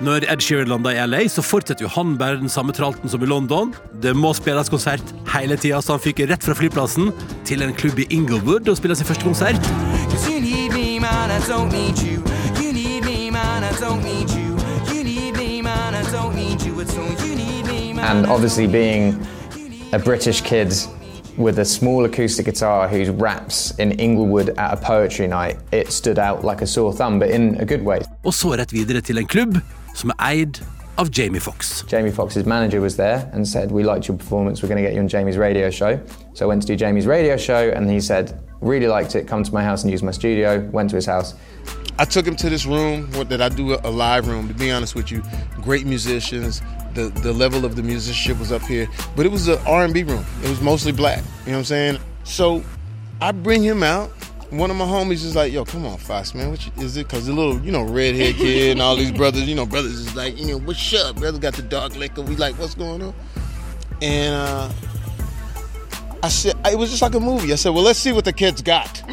Når 0.01 0.25
Ed 0.33 0.41
Sheeran 0.41 0.71
lander 0.71 0.95
i 0.95 1.03
LA, 1.05 1.19
så 1.29 1.43
fortsetter 1.45 1.85
jo 1.85 1.91
han 1.93 2.15
bare 2.17 2.39
den 2.41 2.49
samme 2.49 2.73
tralten 2.73 3.09
som 3.09 3.21
i 3.21 3.29
London. 3.29 3.75
Det 4.01 4.15
må 4.17 4.31
spilles 4.33 4.71
konsert 4.73 5.13
hele 5.29 5.59
tida, 5.61 5.77
så 5.77 5.99
han 5.99 6.01
fyker 6.01 6.31
rett 6.33 6.41
fra 6.41 6.55
flyplassen 6.57 7.11
til 7.45 7.61
en 7.61 7.75
klubb 7.77 8.01
i 8.01 8.07
Inglewood 8.09 8.65
og 8.65 8.79
spiller 8.79 8.97
sin 8.97 9.05
første 9.05 9.27
konsert. 9.27 9.69
Cause 10.09 10.25
you 10.25 10.39
need 10.41 10.73
me, 10.73 10.97
man, 10.97 11.29
I 11.29 11.37
don't 11.45 11.69
need 11.69 12.01
you. 12.01 12.17
You 12.57 12.73
need 12.73 13.05
me, 13.05 13.29
man, 13.29 13.61
I 13.61 13.77
don't 13.77 14.01
need 14.01 14.33
you. 14.33 14.57
You 14.89 15.03
need 15.05 15.37
me, 15.37 15.61
man, 15.61 15.93
I 15.93 16.01
don't 16.09 16.33
need 16.33 16.65
you 16.65 16.81
at 16.81 16.97
all. 16.97 17.13
You 17.21 17.35
need 17.37 17.69
me, 17.69 17.93
man. 17.93 18.09
And 18.09 18.25
obviously, 18.25 18.65
being 18.65 19.21
a 19.93 19.99
British 19.99 20.41
kid 20.41 20.73
with 21.37 21.59
a 21.59 21.65
small 21.65 22.05
acoustic 22.05 22.45
guitar 22.45 22.87
who 22.87 23.11
raps 23.11 23.71
in 23.79 23.91
Inglewood 23.91 24.49
at 24.57 24.73
a 24.73 24.77
poetry 24.77 25.27
night, 25.27 25.57
it 25.71 25.91
stood 25.91 26.19
out 26.19 26.45
like 26.45 26.61
a 26.61 26.67
sore 26.67 26.93
thumb, 26.93 27.19
but 27.19 27.29
in 27.29 27.55
a 27.59 27.65
good 27.65 27.83
way. 27.85 27.99
Og 28.23 28.33
så 28.33 28.55
rett 28.55 28.73
videre 28.73 29.01
til 29.01 29.17
en 29.17 29.27
klubb 29.27 29.57
som 29.95 30.09
er 30.09 30.31
eid 30.31 30.61
av 30.97 31.07
Jamie 31.17 31.39
Foxx. 31.39 31.85
Jamie 31.91 32.11
Foxx's 32.11 32.45
manager 32.45 32.81
was 32.81 32.95
there 32.95 33.29
and 33.33 33.45
said, 33.45 33.71
"We 33.71 33.83
liked 33.83 34.07
your 34.07 34.17
performance. 34.17 34.63
We're 34.63 34.73
going 34.73 34.83
to 34.83 34.89
get 34.89 34.95
you 34.95 35.01
on 35.01 35.09
Jamie's 35.09 35.37
radio 35.37 35.71
show." 35.71 35.99
So 36.35 36.45
I 36.45 36.47
went 36.47 36.61
to 36.61 36.67
do 36.67 36.85
Jamie's 36.85 37.07
radio 37.07 37.37
show, 37.37 37.71
and 37.75 37.89
he 37.89 38.01
said, 38.01 38.33
"Really 38.61 38.87
liked 38.87 39.15
it. 39.15 39.27
Come 39.29 39.43
to 39.43 39.53
my 39.53 39.63
house 39.63 39.83
and 39.83 39.93
use 39.93 40.05
my 40.05 40.13
studio." 40.13 40.69
Went 40.71 40.89
to 40.89 40.95
his 40.95 41.07
house. 41.07 41.33
I 42.01 42.05
took 42.05 42.25
him 42.25 42.35
to 42.37 42.49
this 42.49 42.65
room 42.65 43.11
that 43.11 43.43
I 43.43 43.49
do 43.49 43.75
a, 43.75 43.91
live 43.91 44.27
room. 44.27 44.47
To 44.47 44.55
be 44.55 44.71
honest 44.71 44.95
with 44.95 45.11
you, 45.11 45.21
great 45.61 45.85
musicians. 45.85 46.59
The 46.95 47.09
the 47.09 47.31
level 47.31 47.63
of 47.63 47.75
the 47.75 47.83
musicianship 47.83 48.39
was 48.39 48.51
up 48.51 48.63
here, 48.63 48.87
but 49.15 49.27
it 49.27 49.31
was 49.31 49.47
an 49.47 49.59
R&B 49.67 50.01
room. 50.01 50.25
It 50.43 50.49
was 50.49 50.61
mostly 50.61 50.93
black. 50.93 51.19
You 51.19 51.51
know 51.51 51.51
what 51.51 51.57
I'm 51.59 51.63
saying? 51.65 51.99
So 52.23 52.63
I 53.21 53.31
bring 53.31 53.61
him 53.61 53.83
out. 53.83 54.09
One 54.49 54.71
of 54.71 54.77
my 54.77 54.85
homies 54.85 55.23
is 55.23 55.35
like, 55.35 55.53
"Yo, 55.53 55.63
come 55.63 55.85
on, 55.85 55.99
Fox, 55.99 56.33
man. 56.33 56.49
What 56.49 56.65
you, 56.65 56.71
is 56.83 56.97
it? 56.97 57.07
Cause 57.07 57.27
the 57.27 57.33
little, 57.33 57.61
you 57.61 57.71
know, 57.71 57.83
red 57.83 58.15
redhead 58.15 58.35
kid 58.35 58.71
and 58.71 58.81
all 58.81 58.95
these 58.95 59.11
brothers, 59.11 59.47
you 59.47 59.53
know, 59.53 59.67
brothers 59.67 59.93
is 59.93 60.15
like, 60.15 60.39
you 60.39 60.47
know, 60.47 60.57
what's 60.57 60.93
up? 60.95 61.17
Brother 61.17 61.37
got 61.37 61.53
the 61.53 61.61
dark 61.61 61.95
liquor. 61.95 62.23
We 62.23 62.35
like, 62.35 62.57
what's 62.57 62.73
going 62.73 63.03
on? 63.03 63.13
And 64.01 64.33
uh, 64.33 64.71
I 66.23 66.29
said, 66.29 66.55
it 66.65 66.79
was 66.79 66.89
just 66.89 67.03
like 67.03 67.13
a 67.13 67.19
movie. 67.19 67.53
I 67.53 67.57
said, 67.57 67.75
well, 67.75 67.83
let's 67.83 67.99
see 67.99 68.11
what 68.11 68.25
the 68.25 68.33
kids 68.33 68.63
got. 68.63 69.03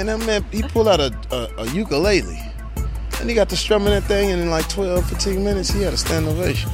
And 0.00 0.08
that 0.08 0.24
man, 0.24 0.42
he 0.50 0.62
pulled 0.62 0.88
out 0.88 0.98
a, 0.98 1.12
a, 1.30 1.62
a 1.62 1.66
ukulele. 1.76 2.40
And 3.20 3.28
he 3.28 3.34
got 3.34 3.50
to 3.50 3.56
strumming 3.56 3.92
that 3.92 4.04
thing, 4.04 4.30
and 4.32 4.40
in 4.40 4.48
like 4.48 4.66
12, 4.70 5.04
15 5.10 5.44
minutes, 5.44 5.68
he 5.68 5.82
had 5.82 5.92
a 5.92 5.98
stand 5.98 6.26
ovation. 6.26 6.70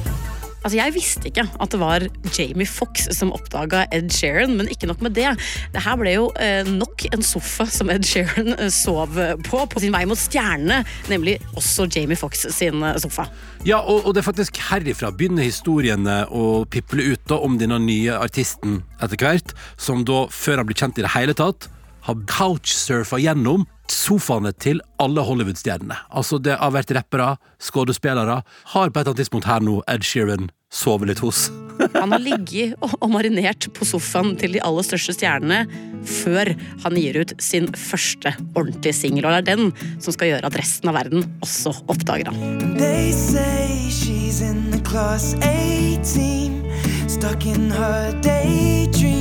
Altså, 0.63 0.77
Jeg 0.77 0.93
visste 0.95 1.27
ikke 1.27 1.43
at 1.59 1.71
det 1.71 1.79
var 1.79 2.05
Jamie 2.37 2.65
Fox 2.67 3.05
som 3.15 3.33
oppdaga 3.35 3.85
Ed 3.91 4.09
Sheeran, 4.15 4.55
men 4.55 4.71
ikke 4.71 4.87
nok 4.87 5.03
med 5.03 5.13
det. 5.15 5.27
Det 5.75 5.83
her 5.83 5.99
ble 5.99 6.15
jo 6.15 6.25
eh, 6.39 6.63
nok 6.67 7.05
en 7.11 7.23
sofa 7.23 7.67
som 7.71 7.91
Ed 7.91 8.07
Sheeran 8.07 8.55
eh, 8.55 8.71
sov 8.71 9.19
på 9.43 9.63
på 9.67 9.83
sin 9.83 9.91
vei 9.95 10.05
mot 10.07 10.19
stjernene, 10.19 10.81
nemlig 11.11 11.37
også 11.51 11.89
Jamie 11.91 12.19
Fox 12.19 12.47
sin 12.55 12.79
eh, 12.83 12.97
sofa. 13.03 13.27
Ja, 13.67 13.83
og, 13.83 14.07
og 14.07 14.15
det 14.15 14.23
er 14.23 14.29
faktisk 14.31 14.59
herifra 14.69 15.11
begynner 15.11 15.43
historiene 15.43 16.21
å 16.31 16.63
piple 16.63 17.11
ut 17.11 17.27
da, 17.27 17.43
om 17.43 17.59
denne 17.59 17.79
nye 17.83 18.15
artisten 18.15 18.81
etter 19.03 19.19
hvert, 19.19 19.55
som 19.75 20.07
da, 20.07 20.25
før 20.31 20.63
han 20.63 20.71
blir 20.71 20.79
kjent 20.79 20.99
i 20.99 21.07
det 21.07 21.15
hele 21.15 21.35
tatt, 21.35 21.69
har 22.07 22.21
couchsurfa 22.31 23.19
gjennom 23.19 23.65
sofaene 23.91 24.53
til 24.59 24.79
alle 25.01 25.23
Hollywood-stjernene. 25.23 25.97
Altså, 26.09 26.39
det 26.39 26.57
har 26.59 26.71
vært 26.75 26.91
rappere, 26.95 27.33
skuespillere. 27.63 28.41
Har 28.73 28.89
på 28.89 28.99
et 28.99 29.01
eller 29.01 29.11
annet 29.11 29.23
tidspunkt 29.23 29.47
her 29.47 29.63
nå 29.63 29.81
Ed 29.91 30.07
Sheeran 30.07 30.49
sovet 30.73 31.11
litt 31.11 31.23
hos. 31.23 31.47
Han 32.01 32.15
har 32.15 32.23
ligget 32.23 32.75
og, 32.83 32.95
marinert 33.11 33.69
på 33.75 33.87
sofaen 33.87 34.35
til 34.39 34.55
de 34.55 34.63
aller 34.65 34.87
største 34.87 35.15
stjernene 35.15 35.65
før 36.07 36.53
han 36.83 36.95
gir 36.95 37.17
ut 37.19 37.33
sin 37.43 37.67
første 37.75 38.31
ordentlige 38.55 38.95
singel, 38.95 39.27
og 39.27 39.35
det 39.35 39.39
er 39.41 39.57
den 39.57 39.99
som 40.03 40.15
skal 40.15 40.31
gjøre 40.31 40.47
at 40.47 40.57
resten 40.59 40.91
av 40.91 40.97
verden 40.99 41.27
også 41.43 41.73
oppdager 41.91 42.31
ham. 42.31 42.39
They 42.79 43.11
say 43.11 43.91
she's 43.91 44.41
in 44.41 44.71
the 44.71 44.81
class 44.87 45.33
18, 45.43 46.63
stuck 47.11 47.45
in 47.45 47.69
her 47.71 48.15
daydream. 48.23 49.16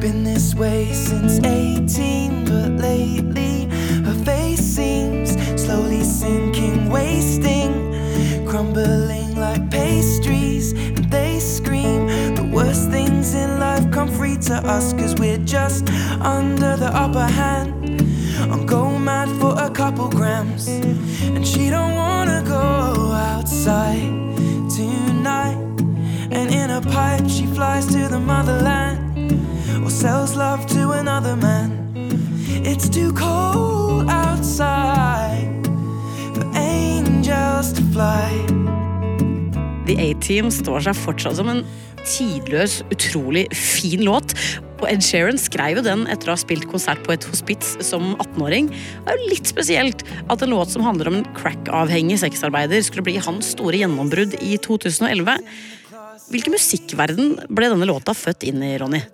Been 0.00 0.24
this 0.24 0.54
way 0.54 0.92
since 0.92 1.38
18, 1.44 2.44
but 2.44 2.70
lately 2.72 3.64
her 4.04 4.24
face 4.24 4.60
seems 4.60 5.32
slowly 5.60 6.04
sinking, 6.04 6.90
wasting, 6.90 7.72
crumbling 8.46 9.34
like 9.36 9.68
pastries. 9.70 10.72
And 10.74 11.10
they 11.10 11.40
scream 11.40 12.06
the 12.36 12.48
worst 12.52 12.90
things 12.90 13.34
in 13.34 13.58
life 13.58 13.90
come 13.90 14.08
free 14.08 14.36
to 14.36 14.54
us, 14.54 14.92
cause 14.92 15.14
we're 15.16 15.44
just 15.44 15.88
under 16.20 16.76
the 16.76 16.90
upper 16.94 17.26
hand. 17.26 18.00
I'm 18.52 18.66
go 18.66 18.98
mad 18.98 19.28
for 19.40 19.58
a 19.58 19.70
couple 19.70 20.08
grams, 20.08 20.68
and 20.68 21.44
she 21.44 21.70
don't 21.70 21.94
wanna 21.94 22.44
go 22.46 23.12
outside 23.12 24.12
tonight. 24.70 25.56
And 26.30 26.54
in 26.54 26.70
a 26.70 26.80
pipe, 26.80 27.28
she 27.28 27.46
flies 27.46 27.86
to 27.86 28.08
the 28.08 28.20
motherland 28.20 29.05
or 29.86 29.90
sells 29.90 30.34
love 30.34 30.66
to 30.66 30.90
another 30.98 31.36
man. 31.36 31.70
It's 32.66 32.88
too 32.88 33.12
cold 33.12 34.10
outside 34.10 35.62
for 36.34 36.46
angels 36.58 37.72
to 37.72 37.82
fly. 37.94 38.32
The 39.86 39.94
A-Team 40.02 40.50
står 40.50 40.88
seg 40.88 40.98
fortsatt 40.98 41.38
som 41.38 41.52
en 41.52 41.62
tidløs, 42.02 42.80
utrolig 42.90 43.44
fin 43.54 44.02
låt. 44.02 44.34
Og 44.80 44.88
Ed 44.90 45.06
Sheeran 45.06 45.38
skrev 45.38 45.78
jo 45.78 45.86
den 45.86 46.02
etter 46.10 46.32
å 46.32 46.34
ha 46.34 46.42
spilt 46.42 46.66
konsert 46.72 47.06
på 47.06 47.14
et 47.14 47.28
hospits 47.30 47.76
som 47.86 48.16
18-åring. 48.16 48.72
Det 48.74 49.14
er 49.14 49.22
jo 49.22 49.30
litt 49.30 49.52
spesielt 49.54 50.02
at 50.26 50.42
en 50.42 50.54
låt 50.56 50.74
som 50.74 50.82
handler 50.82 51.12
om 51.12 51.20
en 51.20 51.30
crack-avhengig 51.38 52.18
sexarbeider, 52.24 52.82
skulle 52.82 53.06
bli 53.06 53.20
hans 53.22 53.54
store 53.54 53.78
gjennombrudd 53.84 54.34
i 54.42 54.58
2011. 54.66 55.38
Hvilken 56.26 56.58
musikkverden 56.58 57.36
ble 57.46 57.70
denne 57.70 57.86
låta 57.86 58.18
født 58.18 58.50
inn 58.50 58.66
i, 58.66 58.74
Ronny? 58.82 59.04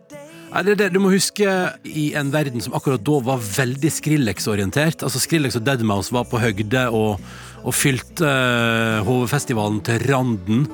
Nei, 0.53 0.61
det, 0.67 0.75
det, 0.83 0.91
du 0.93 0.99
må 1.01 1.09
huske 1.15 1.49
i 1.89 2.11
en 2.19 2.29
verden 2.33 2.61
som 2.61 2.75
akkurat 2.77 3.01
da 3.01 3.19
var 3.25 3.41
veldig 3.41 3.89
Skrillex-orientert. 3.89 5.01
Altså 5.07 5.23
Skrillex 5.23 5.57
og 5.57 5.65
Deadmouse 5.65 6.13
var 6.13 6.27
på 6.29 6.41
høgde 6.43 6.83
og, 6.93 7.23
og 7.65 7.73
fylte 7.73 8.29
uh, 8.29 9.01
hovedfestivalen 9.07 9.81
til 9.87 10.05
randen. 10.11 10.67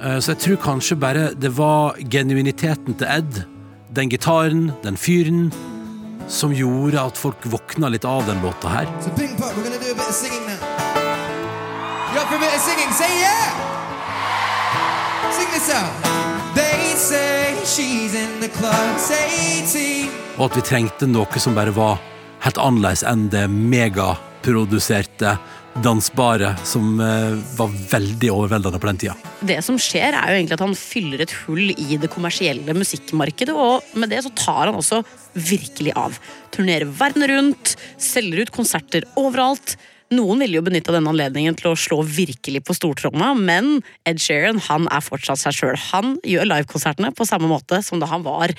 Uh, 0.00 0.16
så 0.16 0.32
jeg 0.32 0.40
tror 0.46 0.62
kanskje 0.64 0.96
bare 0.96 1.26
det 1.36 1.52
var 1.58 2.00
genuiniteten 2.08 2.96
til 2.96 3.10
Ed, 3.18 3.42
den 3.92 4.08
gitaren, 4.08 4.70
den 4.84 4.96
fyren, 4.96 5.50
som 6.28 6.54
gjorde 6.56 7.04
at 7.10 7.20
folk 7.20 7.44
våkna 7.52 7.92
litt 7.92 8.08
av 8.08 8.24
den 8.28 8.40
låta 8.44 8.72
her. 8.72 8.88
So 9.04 9.12
ping 9.12 9.36
pong, 9.36 9.52
we're 9.56 9.68
gonna 9.68 9.76
do 9.76 9.92
a 9.92 9.94
bit 9.94 10.08
of 10.08 10.16
singing 10.16 10.44
now. 10.48 10.56
You 12.14 12.20
up 12.24 12.32
for 12.32 12.40
a 12.40 12.40
bit 12.40 12.56
of 12.56 12.64
singing? 12.64 12.88
Say 12.96 13.12
yeah! 13.20 13.68
They 16.58 16.94
say 16.96 17.54
she's 17.64 18.14
in 18.14 18.40
the 18.40 18.48
club, 18.48 18.98
say 18.98 19.62
18. 19.62 20.08
Og 20.38 20.48
at 20.48 20.56
vi 20.58 20.62
trengte 20.66 21.06
noe 21.06 21.38
som 21.38 21.54
bare 21.54 21.70
var 21.70 22.00
helt 22.42 22.58
annerledes 22.58 23.04
enn 23.06 23.28
det 23.30 23.44
megaproduserte, 23.50 25.36
dansbare, 25.84 26.56
som 26.66 26.98
eh, 26.98 27.36
var 27.58 27.76
veldig 27.92 28.30
overveldende 28.34 28.80
på 28.82 28.88
den 28.90 28.98
tida. 29.04 29.14
Det 29.46 29.60
som 29.62 29.78
skjer, 29.78 30.16
er 30.18 30.32
jo 30.32 30.40
egentlig 30.40 30.56
at 30.58 30.64
han 30.64 30.74
fyller 30.80 31.22
et 31.22 31.34
hull 31.44 31.70
i 31.70 32.00
det 32.02 32.10
kommersielle 32.10 32.74
musikkmarkedet, 32.74 33.54
og 33.54 33.86
med 33.94 34.10
det 34.10 34.24
så 34.26 34.34
tar 34.34 34.64
han 34.64 34.80
også 34.80 35.04
virkelig 35.38 35.94
av. 35.94 36.18
Turnerer 36.54 36.90
verden 36.90 37.28
rundt, 37.30 37.76
selger 38.02 38.42
ut 38.42 38.54
konserter 38.58 39.06
overalt. 39.14 39.76
Noen 40.08 40.40
ville 40.40 40.56
jo 40.56 40.64
benytta 40.64 40.94
denne 40.94 41.10
anledningen 41.12 41.56
til 41.58 41.72
å 41.72 41.76
slå 41.76 41.98
virkelig 42.00 42.62
på 42.64 42.76
stortromma, 42.76 43.34
men 43.36 43.82
Ed 44.08 44.22
Sheeran 44.24 44.60
han 44.68 44.86
er 44.88 45.04
fortsatt 45.04 45.42
seg 45.42 45.56
sjøl. 45.56 45.76
Han 45.90 46.14
gjør 46.24 46.48
livekonsertene 46.48 47.10
på 47.12 47.26
samme 47.28 47.50
måte 47.50 47.82
som 47.84 48.00
da 48.00 48.08
han 48.08 48.24
var 48.24 48.54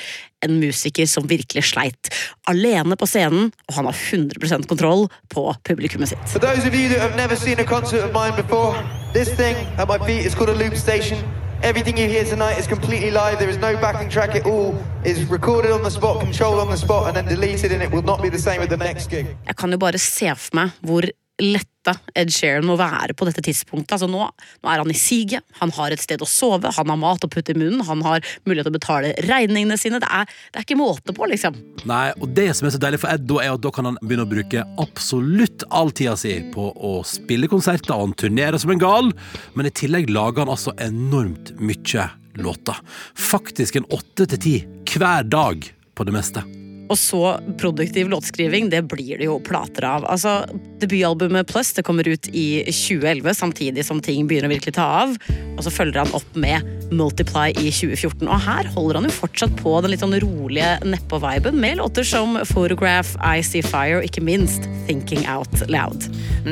en 0.45 0.59
musiker 0.61 1.09
som 1.09 1.25
virkelig 1.29 1.71
sleit. 1.71 2.11
Alene 2.51 2.93
på 2.99 3.09
scenen, 3.09 3.49
og 3.65 3.79
han 3.79 3.89
har 3.89 3.97
100% 3.97 4.69
kontroll 4.69 5.07
på 5.33 5.47
publikummet 5.65 6.13
sitt. 6.13 6.29
For 6.29 6.37
those 6.37 6.67
of 6.69 6.77
you 6.77 6.87
that 6.93 7.01
have 7.01 7.17
never 7.17 7.35
seen 7.35 7.59
a 7.59 7.65
concert 7.65 8.05
of 8.05 8.13
mine 8.13 8.37
before, 8.37 8.77
this 9.13 9.33
thing 9.33 9.57
at 9.81 9.89
my 9.89 9.97
feet 10.05 10.25
is 10.25 10.35
called 10.35 10.53
a 10.53 10.57
loop 10.57 10.77
station. 10.77 11.17
Everything 11.61 11.97
you 11.97 12.07
hear 12.07 12.23
tonight 12.23 12.57
is 12.57 12.67
completely 12.67 13.11
live. 13.11 13.37
There 13.39 13.49
is 13.49 13.57
no 13.57 13.73
backing 13.81 14.09
track. 14.09 14.35
at 14.35 14.45
all 14.45 14.77
It's 15.03 15.19
recorded 15.31 15.71
on 15.71 15.81
the 15.83 15.91
spot, 15.91 16.21
controlled 16.21 16.59
on 16.59 16.69
the 16.69 16.77
spot, 16.77 17.07
and 17.07 17.17
then 17.17 17.25
deleted, 17.25 17.71
and 17.71 17.81
it 17.83 17.91
will 17.91 18.05
not 18.05 18.21
be 18.21 18.29
the 18.29 18.39
same 18.39 18.61
at 18.61 18.69
the 18.69 18.77
next 18.77 19.09
gig. 19.09 19.25
Jeg 19.47 19.55
kan 19.55 19.71
jo 19.71 19.77
bare 19.77 19.97
se 19.97 20.29
for 20.35 20.55
meg 20.55 20.69
hvor 20.79 21.03
letta 21.39 21.95
Ed 22.17 22.31
Sheeran 22.33 22.67
må 22.67 22.75
være 22.79 23.15
på 23.17 23.25
dette 23.27 23.41
tidspunktet. 23.45 23.95
Altså 23.95 24.09
nå, 24.11 24.25
nå 24.27 24.69
er 24.69 24.81
han 24.81 24.91
i 24.91 24.97
siget, 24.97 25.45
han 25.61 25.71
har 25.77 25.93
et 25.93 26.03
sted 26.03 26.21
å 26.21 26.27
sove, 26.29 26.71
han 26.75 26.91
har 26.91 26.99
mat 26.99 27.25
å 27.25 27.29
putte 27.31 27.55
i 27.55 27.57
munnen, 27.57 27.81
han 27.87 28.03
har 28.05 28.21
mulighet 28.45 28.67
til 28.67 28.73
å 28.73 28.77
betale 28.77 29.13
regningene 29.25 29.79
sine. 29.79 30.01
Det 30.03 30.09
er, 30.19 30.29
det 30.51 30.61
er 30.61 30.67
ikke 30.67 30.79
måte 30.79 31.15
på, 31.15 31.29
liksom. 31.31 31.57
Nei, 31.89 32.09
og 32.19 32.35
det 32.37 32.49
som 32.57 32.67
er 32.67 32.75
så 32.75 32.81
deilig 32.83 33.01
for 33.03 33.13
Ed, 33.13 33.25
da 33.29 33.41
er 33.45 33.55
at 33.55 33.63
da 33.65 33.73
kan 33.73 33.89
han 33.89 33.99
begynne 34.03 34.27
å 34.27 34.31
bruke 34.35 34.67
absolutt 34.83 35.65
all 35.71 35.93
tida 35.95 36.17
si 36.19 36.35
på 36.53 36.69
å 36.75 36.99
spille 37.07 37.49
konserter, 37.51 37.95
og 37.95 38.09
han 38.09 38.17
turnerer 38.19 38.61
som 38.61 38.75
en 38.75 38.83
gal, 38.83 39.11
men 39.55 39.69
i 39.69 39.73
tillegg 39.73 40.11
lager 40.13 40.45
han 40.45 40.53
altså 40.53 40.75
enormt 40.83 41.55
mye 41.59 42.09
låter. 42.39 42.79
Faktisk 43.15 43.79
en 43.79 43.89
åtte 43.89 44.29
til 44.29 44.45
ti 44.45 44.55
hver 44.93 45.27
dag 45.27 45.67
på 45.95 46.07
det 46.07 46.15
meste. 46.15 46.58
Og 46.89 46.97
så 46.97 47.23
produktiv 47.61 48.09
låtskriving, 48.09 48.69
det 48.69 48.81
blir 48.89 49.19
det 49.19 49.27
jo 49.27 49.37
plater 49.45 49.85
av. 49.85 50.07
Altså, 50.09 50.41
Debutalbumet 50.81 51.47
Plus 51.49 51.73
det 51.77 51.85
kommer 51.85 52.07
ut 52.07 52.29
i 52.33 52.63
2011, 52.65 53.33
samtidig 53.37 53.85
som 53.85 54.01
ting 54.01 54.25
begynner 54.27 54.49
å 54.49 54.55
virkelig 54.55 54.73
ta 54.79 54.87
av. 55.03 55.13
Og 55.55 55.61
så 55.65 55.73
følger 55.73 56.01
han 56.01 56.15
opp 56.17 56.39
med 56.39 56.65
Multiply 56.89 57.51
i 57.53 57.69
2014. 57.69 58.25
Og 58.25 58.41
her 58.47 58.71
holder 58.73 58.99
han 58.99 59.09
jo 59.09 59.13
fortsatt 59.19 59.53
på 59.61 59.75
den 59.83 59.93
litt 59.93 60.01
sånn 60.01 60.17
rolige 60.23 60.71
nedpå-viben, 60.87 61.59
med 61.61 61.77
låter 61.83 62.07
som 62.07 62.39
Photograph, 62.49 63.13
I 63.21 63.45
See 63.45 63.61
Fire 63.65 63.99
og 63.99 64.09
ikke 64.09 64.25
minst 64.25 64.65
Thinking 64.87 65.27
Out 65.29 65.61
Loud. 65.69 66.09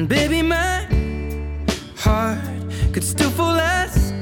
Baby, 0.08 0.44
my 0.44 0.86
heart 1.98 2.38
could 2.94 3.04
still 3.04 3.32
fall 3.32 3.56
less 3.56 4.14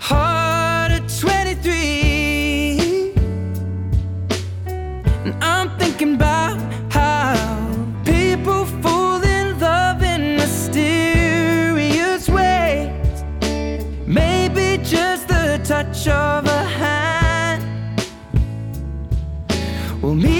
hard 0.00 0.92
at 0.92 1.08
23. 1.08 2.09
thinking 6.00 6.16
about 6.16 6.58
how 6.90 7.34
people 8.06 8.64
fall 8.64 9.22
in 9.22 9.58
love 9.60 10.02
in 10.02 10.36
mysterious 10.36 12.26
ways. 12.26 13.22
Maybe 14.06 14.82
just 14.82 15.28
the 15.28 15.60
touch 15.62 16.08
of 16.08 16.46
a 16.46 16.64
hand 16.64 17.62
will 20.00 20.14
meet. 20.14 20.39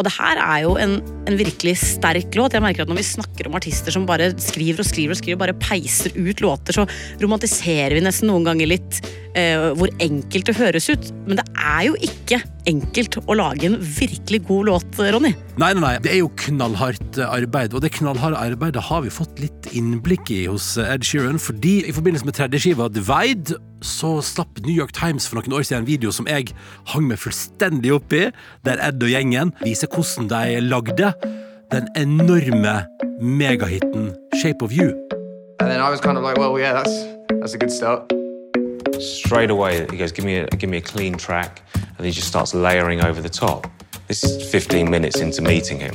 Og 0.00 0.06
det 0.06 0.14
her 0.16 0.38
er 0.40 0.62
jo 0.64 0.76
en, 0.80 0.94
en 1.28 1.36
virkelig 1.36 1.74
sterk 1.76 2.32
låt. 2.38 2.54
Jeg 2.56 2.64
merker 2.64 2.86
at 2.86 2.88
Når 2.88 3.02
vi 3.02 3.04
snakker 3.04 3.50
om 3.50 3.58
artister 3.58 3.92
som 3.92 4.06
bare 4.08 4.30
skriver 4.40 4.80
og 4.80 4.88
skriver 4.88 5.12
og 5.12 5.20
skriver, 5.20 5.40
bare 5.42 5.56
peiser 5.60 6.16
ut 6.16 6.40
låter, 6.40 6.72
så 6.72 6.86
romantiserer 7.20 7.98
vi 7.98 8.04
nesten 8.06 8.32
noen 8.32 8.48
ganger 8.48 8.72
litt 8.72 9.02
hvor 9.32 9.90
enkelt 10.02 10.48
det 10.50 10.56
høres 10.58 10.88
ut. 10.90 11.10
Men 11.26 11.38
det 11.38 11.46
er 11.54 11.84
jo 11.86 11.98
ikke 12.02 12.40
enkelt 12.68 13.18
å 13.24 13.36
lage 13.38 13.68
en 13.68 13.78
virkelig 13.80 14.42
god 14.48 14.68
låt, 14.68 15.00
Ronny. 15.00 15.32
Nei, 15.60 15.72
nei, 15.74 15.82
nei, 15.82 15.94
det 16.02 16.12
er 16.12 16.20
jo 16.22 16.30
knallhardt 16.44 17.18
eh, 17.20 17.30
arbeid, 17.30 17.74
og 17.74 17.84
det 17.84 17.92
knallharde 17.96 18.38
arbeidet 18.40 18.84
har 18.88 19.04
vi 19.04 19.12
fått 19.12 19.40
litt 19.42 19.70
innblikk 19.76 20.30
i 20.34 20.42
hos 20.48 20.72
eh, 20.80 20.92
Ed 20.94 21.06
Sheeran, 21.06 21.40
fordi 21.42 21.80
i 21.88 21.94
forbindelse 21.96 22.28
med 22.28 22.36
tredje 22.38 22.62
skiva 22.64 22.90
Divide, 22.92 23.58
så 23.84 24.18
slapp 24.24 24.60
New 24.66 24.76
York 24.76 24.92
Times 24.96 25.28
for 25.28 25.40
noen 25.40 25.56
år 25.56 25.66
siden 25.66 25.84
en 25.84 25.88
video 25.88 26.12
som 26.12 26.28
jeg 26.30 26.52
hang 26.92 27.08
meg 27.08 27.20
fullstendig 27.22 27.94
opp 27.96 28.16
i, 28.16 28.26
der 28.68 28.82
Ed 28.84 29.00
og 29.00 29.12
gjengen 29.12 29.54
viser 29.64 29.90
hvordan 29.92 30.28
de 30.32 30.60
lagde 30.66 31.14
den 31.70 31.88
enorme 31.96 32.80
megahiten 33.20 34.10
Shape 34.42 34.64
of 34.64 34.72
You. 34.74 34.92
And 35.60 35.68
then 35.68 35.80
I 35.80 35.90
was 35.90 36.00
kind 36.00 36.16
of 36.16 36.24
like, 36.24 36.38
well, 36.38 36.58
yeah, 36.58 36.72
that's 36.72 36.96
that's 37.40 37.54
a 37.54 37.58
good 37.58 37.72
start. 37.72 38.19
Straight 38.98 39.50
away, 39.50 39.86
he 39.90 39.96
goes, 39.96 40.12
"Give 40.12 40.24
me 40.24 40.36
a 40.36 40.46
give 40.46 40.68
me 40.68 40.78
a 40.78 40.80
clean 40.80 41.14
track," 41.14 41.62
and 41.96 42.06
he 42.06 42.12
just 42.12 42.28
starts 42.28 42.54
layering 42.54 43.04
over 43.04 43.20
the 43.20 43.28
top. 43.28 43.66
This 44.08 44.24
is 44.24 44.50
15 44.50 44.90
minutes 44.90 45.20
into 45.20 45.42
meeting 45.42 45.78
him, 45.78 45.92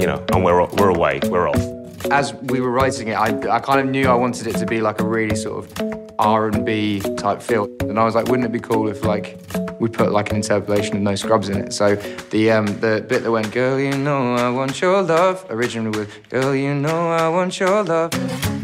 you 0.00 0.06
know, 0.06 0.24
and 0.32 0.44
we're 0.44 0.64
we're 0.66 0.90
away, 0.90 1.20
we're 1.28 1.48
off. 1.48 1.62
As 2.10 2.32
we 2.34 2.60
were 2.60 2.70
writing 2.70 3.08
it, 3.08 3.14
I, 3.14 3.56
I 3.56 3.60
kind 3.60 3.80
of 3.80 3.86
knew 3.86 4.08
I 4.08 4.14
wanted 4.14 4.46
it 4.46 4.56
to 4.56 4.66
be 4.66 4.80
like 4.80 5.00
a 5.00 5.04
really 5.04 5.36
sort 5.36 5.64
of 5.64 6.14
R&B 6.18 7.00
type 7.16 7.42
feel, 7.42 7.68
and 7.80 7.98
I 7.98 8.04
was 8.04 8.14
like, 8.14 8.26
wouldn't 8.28 8.46
it 8.46 8.52
be 8.52 8.60
cool 8.60 8.88
if 8.88 9.04
like 9.04 9.38
we 9.78 9.88
put 9.88 10.10
like 10.10 10.30
an 10.30 10.36
interpolation 10.36 10.96
of 10.96 11.02
No 11.02 11.14
Scrubs 11.14 11.48
in 11.48 11.58
it? 11.58 11.72
So 11.72 11.96
the 12.30 12.50
um, 12.50 12.66
the 12.80 13.04
bit 13.06 13.22
that 13.22 13.30
went, 13.30 13.52
"Girl, 13.52 13.78
you 13.78 13.96
know 13.96 14.34
I 14.34 14.50
want 14.50 14.80
your 14.80 15.02
love," 15.02 15.44
originally 15.50 15.96
with 15.98 16.28
"Girl, 16.30 16.54
you 16.54 16.74
know 16.74 17.10
I 17.10 17.28
want 17.28 17.60
your 17.60 17.84
love." 17.84 18.57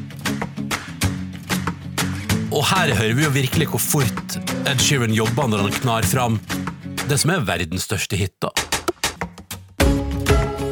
Og 2.55 2.63
her 2.71 2.95
hører 2.95 3.15
vi 3.15 3.23
jo 3.25 3.31
virkelig 3.31 3.67
hvor 3.67 3.79
fort 3.83 4.37
Ed 4.71 4.79
Sheeran 4.79 5.11
jobber 5.11 5.47
når 5.51 5.59
han 5.59 5.73
knar 5.73 6.03
fram 6.07 6.41
det 7.09 7.17
som 7.21 7.31
er 7.35 7.41
verdens 7.43 7.83
største 7.83 8.17
hit. 8.17 8.31
da. 8.43 8.49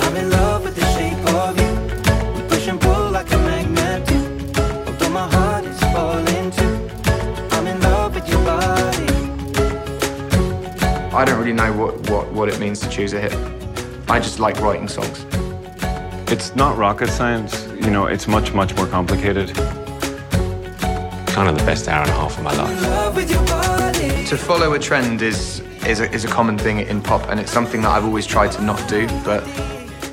I'm 0.05 0.17
in 0.17 0.31
love 0.31 0.62
with 0.65 0.77
the 0.79 0.87
shape 0.95 1.25
of 1.35 1.59
you. 1.59 1.73
We 2.37 2.43
push 2.49 2.69
and 2.69 2.81
pull 2.81 3.11
like 3.11 3.35
a 3.35 3.39
magnet 3.39 4.07
do. 4.07 4.19
Although 4.87 5.11
my 5.11 5.27
heart 5.35 5.65
is 5.65 5.81
falling 5.95 6.53
too. 6.59 6.75
I'm 7.57 7.67
in 7.67 7.81
love 7.81 8.15
with 8.15 8.29
your 8.31 8.43
body. 8.45 9.12
I 11.12 11.25
don't 11.25 11.39
really 11.41 11.57
know 11.62 11.73
what, 11.73 12.11
what, 12.11 12.33
what 12.33 12.49
it 12.49 12.61
means 12.61 12.79
to 12.81 12.89
choose 12.89 13.12
a 13.12 13.21
hit. 13.21 13.35
I 14.09 14.21
just 14.21 14.39
like 14.39 14.61
writing 14.61 14.89
songs. 14.89 15.27
It's 16.31 16.55
not 16.55 16.79
rocket 16.79 17.11
science. 17.11 17.67
You 17.85 17.91
know, 17.91 18.07
it's 18.07 18.29
much, 18.29 18.55
much 18.55 18.77
more 18.77 18.87
complicated. 18.87 19.51
Kind 21.33 21.49
of 21.49 21.59
the 21.59 21.65
best 21.65 21.89
hour 21.89 22.03
and 22.03 22.11
a 22.11 22.15
half 22.15 22.37
of 22.37 22.45
my 22.45 22.55
life. 22.55 22.83
Love 22.83 23.17
with 23.17 23.31
your 23.31 23.43
body. 23.47 24.27
To 24.27 24.37
follow 24.37 24.75
a 24.75 24.79
trend 24.79 25.23
is 25.23 25.61
is 25.87 26.01
a, 26.01 26.12
is 26.12 26.25
a 26.27 26.29
common 26.29 26.59
thing 26.59 26.81
in 26.81 27.01
pop, 27.01 27.27
and 27.31 27.41
it's 27.41 27.51
something 27.51 27.81
that 27.81 27.91
I've 27.91 28.05
always 28.05 28.27
tried 28.27 28.53
to 28.53 28.62
not 28.62 28.87
do. 28.87 29.09
But 29.25 29.43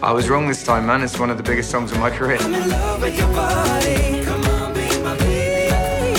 I 0.02 0.14
was 0.14 0.30
wrong 0.30 0.48
this 0.48 0.64
time, 0.64 0.86
man. 0.86 1.04
It's 1.04 1.20
one 1.20 1.30
of 1.30 1.36
the 1.36 1.44
biggest 1.44 1.72
songs 1.72 1.92
of 1.92 2.00
my 2.00 2.10
career. 2.10 2.38
I'm 2.40 2.54
in 2.54 2.70
love 2.70 3.02
with 3.02 3.18
your 3.18 3.28
body. 3.34 4.24
Come 4.24 4.46
on, 4.46 4.74
be 4.74 4.88
my 5.04 5.18
baby. 5.18 6.16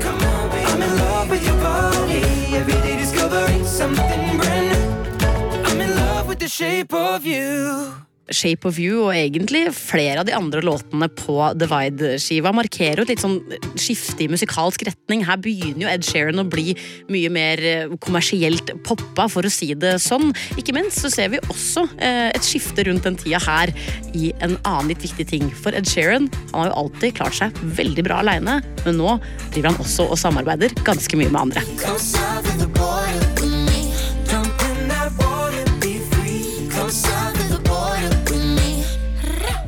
Come 0.00 0.22
on, 0.22 0.50
be 0.50 0.58
I'm 0.58 0.82
in 0.82 0.96
love 0.96 1.28
with 1.28 1.44
your 1.44 1.60
body. 1.60 2.22
Every 2.54 2.80
day 2.86 2.96
discovering 2.96 3.64
something 3.66 4.38
brand 4.38 4.68
new. 4.70 5.66
I'm 5.66 5.80
in 5.80 5.96
love 5.96 6.28
with 6.28 6.38
the 6.38 6.48
shape 6.48 6.94
of 6.94 7.26
you. 7.26 8.05
Shape 8.34 8.66
of 8.66 8.78
You 8.82 9.04
og 9.04 9.12
egentlig 9.14 9.68
flere 9.76 10.20
av 10.20 10.26
de 10.28 10.34
andre 10.36 10.62
låtene 10.64 11.08
på 11.14 11.36
Divide-skiva 11.58 12.52
markerer 12.56 13.00
jo 13.00 13.06
et 13.06 13.12
litt 13.14 13.22
sånn 13.22 13.38
skifte 13.78 14.24
i 14.24 14.30
musikalsk 14.30 14.86
retning. 14.88 15.24
Her 15.26 15.38
begynner 15.42 15.86
jo 15.86 15.92
Ed 15.92 16.06
Sheeran 16.06 16.42
å 16.42 16.46
bli 16.48 16.74
mye 17.12 17.30
mer 17.32 17.62
eh, 17.62 17.94
kommersielt 18.02 18.72
poppa, 18.86 19.28
for 19.32 19.46
å 19.46 19.52
si 19.52 19.72
det 19.78 19.96
sånn. 20.02 20.32
Ikke 20.58 20.74
minst 20.76 21.02
så 21.04 21.10
ser 21.12 21.30
vi 21.34 21.42
også 21.46 21.86
eh, 22.00 22.30
et 22.32 22.46
skifte 22.46 22.86
rundt 22.88 23.06
den 23.06 23.18
tida 23.20 23.40
her 23.46 23.72
i 24.16 24.32
en 24.42 24.58
annen 24.64 24.90
litt 24.92 25.04
viktig 25.06 25.28
ting. 25.30 25.46
For 25.62 25.76
Ed 25.76 25.86
Sheeran 25.90 26.30
han 26.50 26.60
har 26.60 26.72
jo 26.72 26.78
alltid 26.84 27.16
klart 27.20 27.38
seg 27.38 27.62
veldig 27.78 28.06
bra 28.06 28.20
aleine, 28.24 28.60
men 28.84 29.00
nå 29.00 29.18
driver 29.54 29.72
han 29.72 29.82
også 29.84 30.10
og 30.10 30.20
samarbeider 30.20 30.74
ganske 30.86 31.18
mye 31.20 31.30
med 31.30 31.40
andre. 31.48 33.35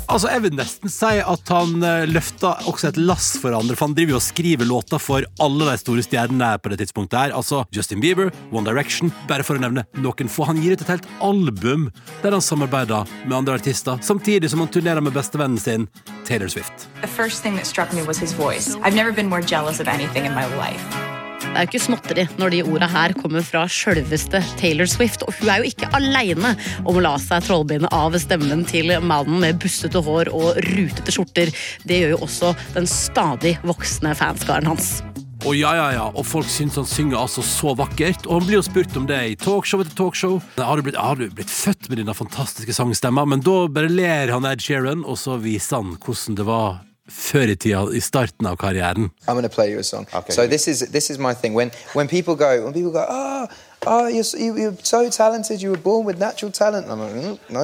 Altså, 0.08 0.30
Jeg 0.32 0.42
vil 0.44 0.54
nesten 0.56 0.88
si 0.92 1.18
at 1.20 1.50
han 1.52 1.82
løfta 2.08 2.54
også 2.70 2.88
et 2.88 3.00
lass 3.00 3.34
for 3.42 3.52
andre, 3.52 3.76
for 3.76 3.88
han 3.88 3.96
driver 3.96 4.14
jo 4.16 4.20
og 4.20 4.24
skriver 4.24 4.68
låter 4.68 5.02
for 5.02 5.26
alle 5.44 5.68
de 5.68 5.74
store 5.82 6.04
stjernene 6.06 6.54
på 6.62 6.72
det 6.72 6.78
tidspunktet 6.80 7.18
her. 7.18 7.34
Altså 7.36 7.64
Justin 7.76 8.00
Bieber, 8.00 8.32
One 8.50 8.64
Direction, 8.68 9.12
bare 9.28 9.44
for 9.44 9.58
å 9.58 9.62
nevne 9.62 9.84
noen 10.00 10.32
få. 10.32 10.48
Han 10.48 10.62
gir 10.64 10.76
ut 10.76 10.86
et 10.86 10.94
helt 10.94 11.10
album 11.20 11.90
der 12.22 12.32
han 12.32 12.44
samarbeider 12.44 13.04
med 13.26 13.36
andre 13.42 13.58
artister, 13.60 14.00
samtidig 14.00 14.48
som 14.50 14.64
han 14.64 14.72
turnerer 14.72 15.04
med 15.04 15.12
bestevennen 15.12 15.60
sin, 15.60 15.88
Taylor 16.24 16.48
Swift. 16.48 16.88
The 17.02 17.12
first 17.12 17.42
thing 17.42 17.56
that 17.56 17.66
struck 17.66 17.92
me 17.92 18.02
was 18.02 18.18
his 18.18 18.32
voice. 18.32 18.76
I've 18.82 18.96
never 18.96 19.12
been 19.12 19.28
more 19.28 19.42
jealous 19.42 19.80
of 19.80 19.88
anything 19.88 20.24
in 20.24 20.34
my 20.34 20.46
life. 20.56 21.17
Det 21.48 21.64
er 21.64 21.64
jo 21.64 21.70
ikke 21.72 21.80
småtteri 21.82 22.24
når 22.38 22.52
de 22.52 22.58
orda 22.70 22.86
her 22.92 23.12
kommer 23.18 23.42
fra 23.42 23.64
sjølveste 23.72 24.38
Taylor 24.60 24.86
Swift. 24.86 25.24
Og 25.26 25.34
hun 25.40 25.50
er 25.50 25.62
jo 25.62 25.72
ikke 25.72 25.88
aleine 25.96 26.52
om 26.84 26.98
å 26.98 27.02
la 27.02 27.16
seg 27.18 27.48
trollbinde 27.48 27.90
av 27.94 28.14
stemmen 28.22 28.62
til 28.68 28.92
mannen 29.02 29.40
med 29.42 29.58
bustete 29.62 30.02
hår 30.04 30.30
og 30.30 30.60
rutete 30.68 31.14
skjorter. 31.16 31.50
Det 31.88 32.02
gjør 32.02 32.14
jo 32.14 32.20
også 32.28 32.52
den 32.76 32.86
stadig 32.86 33.56
voksne 33.66 34.14
fanskaren 34.18 34.70
hans. 34.70 34.98
Og 35.46 35.54
ja, 35.54 35.70
ja, 35.78 35.86
ja, 35.94 36.06
og 36.18 36.26
folk 36.26 36.48
syns 36.50 36.78
han 36.80 36.86
synger 36.88 37.20
altså 37.20 37.44
så 37.46 37.74
vakkert. 37.78 38.26
Og 38.26 38.40
han 38.40 38.48
blir 38.48 38.58
jo 38.58 38.64
spurt 38.66 38.96
om 38.98 39.06
det 39.08 39.18
i 39.22 39.36
talkshow 39.38 39.84
etter 39.84 39.94
talkshow. 39.98 40.40
Har 40.58 40.78
du 40.78 40.86
blitt, 40.86 40.98
har 40.98 41.18
du 41.18 41.28
blitt 41.30 41.52
født 41.52 41.90
med 41.90 42.02
denne 42.02 42.14
fantastiske 42.14 42.74
sangstemma? 42.74 43.26
Men 43.26 43.42
da 43.46 43.60
bare 43.70 43.90
ler 43.90 44.34
han 44.34 44.46
Ed 44.50 44.62
Sheeran, 44.62 45.06
og 45.06 45.18
så 45.20 45.38
viser 45.42 45.78
han 45.80 45.96
hvordan 46.02 46.38
det 46.38 46.46
var 46.48 46.84
før 47.08 47.48
i 47.52 47.56
tida, 47.56 47.80
i 47.94 48.00
starten 48.00 48.46
av 48.46 48.56
karrieren. 48.56 49.10
I'm 49.26 49.34
going 49.34 49.42
to 49.42 49.48
play 49.48 49.70
you 49.70 49.78
a 49.78 49.82
song. 49.84 50.06
Okay. 50.14 50.32
So 50.32 50.46
this 50.46 50.68
is 50.68 50.80
this 50.92 51.10
is 51.10 51.18
my 51.18 51.34
thing. 51.34 51.54
When 51.54 51.70
when 51.94 52.08
people 52.08 52.34
go 52.36 52.64
when 52.64 52.72
people 52.72 52.90
go, 52.92 53.04
oh, 53.08 53.46
oh, 53.86 54.06
you're, 54.08 54.20
s- 54.20 54.34
you, 54.34 54.56
you're 54.56 54.76
so 54.82 55.08
talented. 55.10 55.60
You 55.62 55.70
were 55.70 55.78
born 55.82 56.04
with 56.06 56.18
natural 56.18 56.50
talent. 56.52 56.86
I'm 56.88 57.00
like, 57.00 57.12
mm, 57.12 57.38
no. 57.50 57.62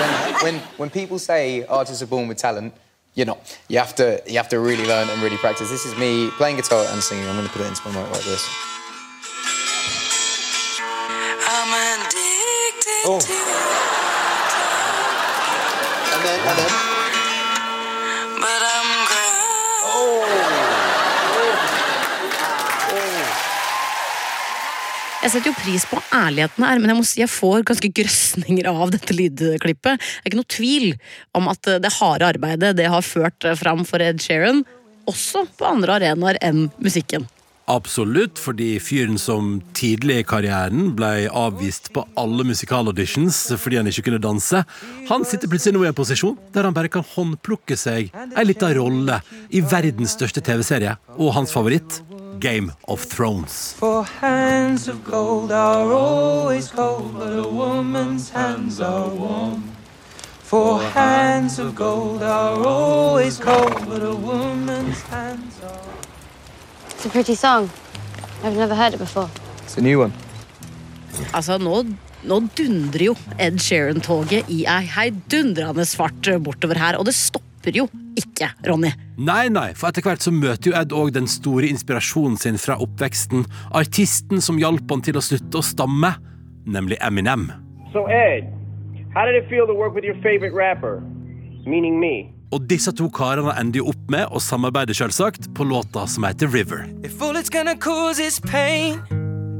when, 0.00 0.10
when 0.44 0.54
when 0.76 0.90
people 0.90 1.18
say 1.18 1.64
artists 1.66 2.02
are 2.02 2.06
born 2.10 2.28
with 2.28 2.36
talent, 2.38 2.74
you're 3.14 3.26
not. 3.26 3.38
You 3.68 3.78
have 3.78 3.94
to 3.96 4.20
you 4.26 4.36
have 4.36 4.48
to 4.50 4.58
really 4.60 4.86
learn 4.86 5.08
and 5.10 5.22
really 5.22 5.38
practice. 5.38 5.70
This 5.70 5.86
is 5.86 5.94
me 5.98 6.30
playing 6.38 6.56
guitar 6.56 6.84
and 6.92 7.02
singing. 7.02 7.26
I'm 7.28 7.34
going 7.36 7.46
to 7.48 7.52
put 7.52 7.62
it 7.62 7.68
into 7.68 7.82
my 7.88 7.94
mic 8.02 8.10
like 8.12 8.24
this. 8.24 8.44
I'm 11.50 11.72
addicted 11.72 13.04
Oh. 13.06 13.18
to 13.20 13.32
And 16.14 16.24
then 16.24 16.40
and 16.48 16.58
then. 16.58 16.87
Jeg 25.18 25.32
setter 25.32 25.50
jo 25.50 25.58
pris 25.58 25.82
på 25.90 25.98
ærligheten 26.14 26.62
her, 26.62 26.78
men 26.78 26.92
jeg 26.92 26.96
må 26.98 27.06
si 27.06 27.22
jeg 27.24 27.30
får 27.32 27.64
ganske 27.66 27.88
grøsninger 27.90 28.68
av 28.70 28.92
dette 28.94 29.16
lydklippet. 29.18 29.98
Det 29.98 30.22
er 30.22 30.30
ikke 30.30 30.38
noe 30.38 30.54
tvil 30.54 30.92
om 31.34 31.50
at 31.50 31.70
det 31.82 31.90
harde 31.96 32.28
arbeidet 32.36 32.76
det 32.78 32.86
har 32.92 33.02
ført 33.02 33.48
fram 33.58 33.82
for 33.88 34.04
Ed 34.04 34.22
Sheeran, 34.22 34.62
også 35.10 35.42
på 35.58 35.66
andre 35.66 35.98
arenaer 35.98 36.38
enn 36.44 36.68
musikken. 36.78 37.26
Absolutt, 37.68 38.38
fordi 38.40 38.78
fyren 38.80 39.18
som 39.20 39.58
tidlig 39.76 40.22
i 40.22 40.26
karrieren 40.28 40.94
ble 40.96 41.26
avvist 41.26 41.90
på 41.92 42.06
alle 42.16 42.46
musikalauditions 42.48 43.42
fordi 43.60 43.76
han 43.76 43.90
ikke 43.90 44.06
kunne 44.06 44.22
danse, 44.24 44.62
han 45.10 45.26
sitter 45.28 45.50
plutselig 45.52 45.76
nå 45.76 45.82
i 45.84 45.90
en 45.90 45.98
posisjon 45.98 46.38
der 46.54 46.64
han 46.64 46.76
bare 46.76 46.88
kan 46.92 47.04
håndplukke 47.04 47.76
seg 47.76 48.08
ei 48.14 48.46
lita 48.46 48.70
rolle 48.78 49.18
i 49.52 49.60
verdens 49.60 50.16
største 50.16 50.40
TV-serie, 50.46 50.94
og 51.20 51.34
hans 51.36 51.52
favoritt, 51.52 52.00
Game 52.40 52.72
of 52.86 53.02
Thrones. 53.02 53.72
For 53.74 54.04
hands 54.04 54.88
of 54.88 55.04
gold 55.04 55.50
are 55.52 55.92
always 55.92 56.70
cold, 56.70 57.14
but 57.18 57.32
a 57.38 57.48
woman's 57.48 58.30
hands 58.30 58.80
are 58.80 59.08
warm. 59.08 59.62
For 60.42 60.80
hands 60.80 61.58
of 61.58 61.74
gold 61.74 62.22
are 62.22 62.64
always 62.64 63.38
cold, 63.38 63.84
but 63.88 64.02
a 64.02 64.14
woman's 64.14 65.02
hands 65.02 65.60
are 65.62 65.88
It's 66.90 67.06
a 67.06 67.10
pretty 67.10 67.34
song. 67.34 67.70
I've 68.42 68.56
never 68.56 68.74
heard 68.74 68.94
it 68.94 68.98
before. 68.98 69.28
It's 69.64 69.76
a 69.76 69.80
new 69.80 69.98
one. 69.98 70.12
Altså, 71.32 71.58
nå 71.58 71.84
Nå 72.26 72.40
dundrer 72.58 73.04
jo 73.12 73.12
Ed 73.38 73.60
Sheeran-toget 73.62 74.48
i 74.50 74.64
ei 74.66 74.86
heidundrende 74.90 75.84
svart 75.86 76.26
bortover 76.42 76.80
her, 76.80 76.98
og 76.98 77.06
det 77.06 77.14
stopper 77.14 77.47
jo 77.76 77.88
ikke, 78.18 78.50
Ronny. 78.66 78.90
Nei, 79.18 79.48
nei, 79.52 79.72
for 79.76 79.90
etter 79.90 80.04
hvert 80.06 80.24
så 80.24 80.32
møter 80.34 80.70
jo 80.70 80.76
Ed 80.78 80.94
òg 80.94 81.12
den 81.16 81.28
store 81.30 81.68
inspirasjonen 81.68 82.38
sin 82.40 82.58
fra 82.60 82.78
oppveksten. 82.80 83.44
Artisten 83.76 84.42
som 84.44 84.58
hjalp 84.60 84.88
han 84.90 85.04
til 85.04 85.18
å 85.18 85.24
slutte 85.24 85.60
å 85.60 85.64
stamme, 85.64 86.14
nemlig 86.66 86.98
Eminem. 87.04 87.48
So, 87.92 88.06
Ed, 88.06 88.48
how 89.14 89.26
did 89.26 89.36
it 89.36 89.48
feel 89.48 89.66
to 89.66 89.74
work 89.74 89.94
with 89.94 90.04
your 90.04 90.16
favorite 90.22 90.54
rapper? 90.54 91.00
Meaning 91.66 92.00
me. 92.00 92.32
Og 92.52 92.64
disse 92.64 92.92
to 92.96 93.10
karene 93.12 93.52
ender 93.60 93.82
jo 93.82 93.90
opp 93.92 94.04
med 94.12 94.30
å 94.32 94.40
samarbeide 94.40 94.96
selvsagt 94.96 95.50
på 95.54 95.66
låta 95.68 96.06
som 96.08 96.24
heter 96.24 96.48
River. 96.48 96.86
If 97.04 97.20
all 97.20 97.36
it's 97.36 97.52
gonna 97.52 97.76
cause 97.76 98.18
is 98.18 98.40
pain, 98.40 99.02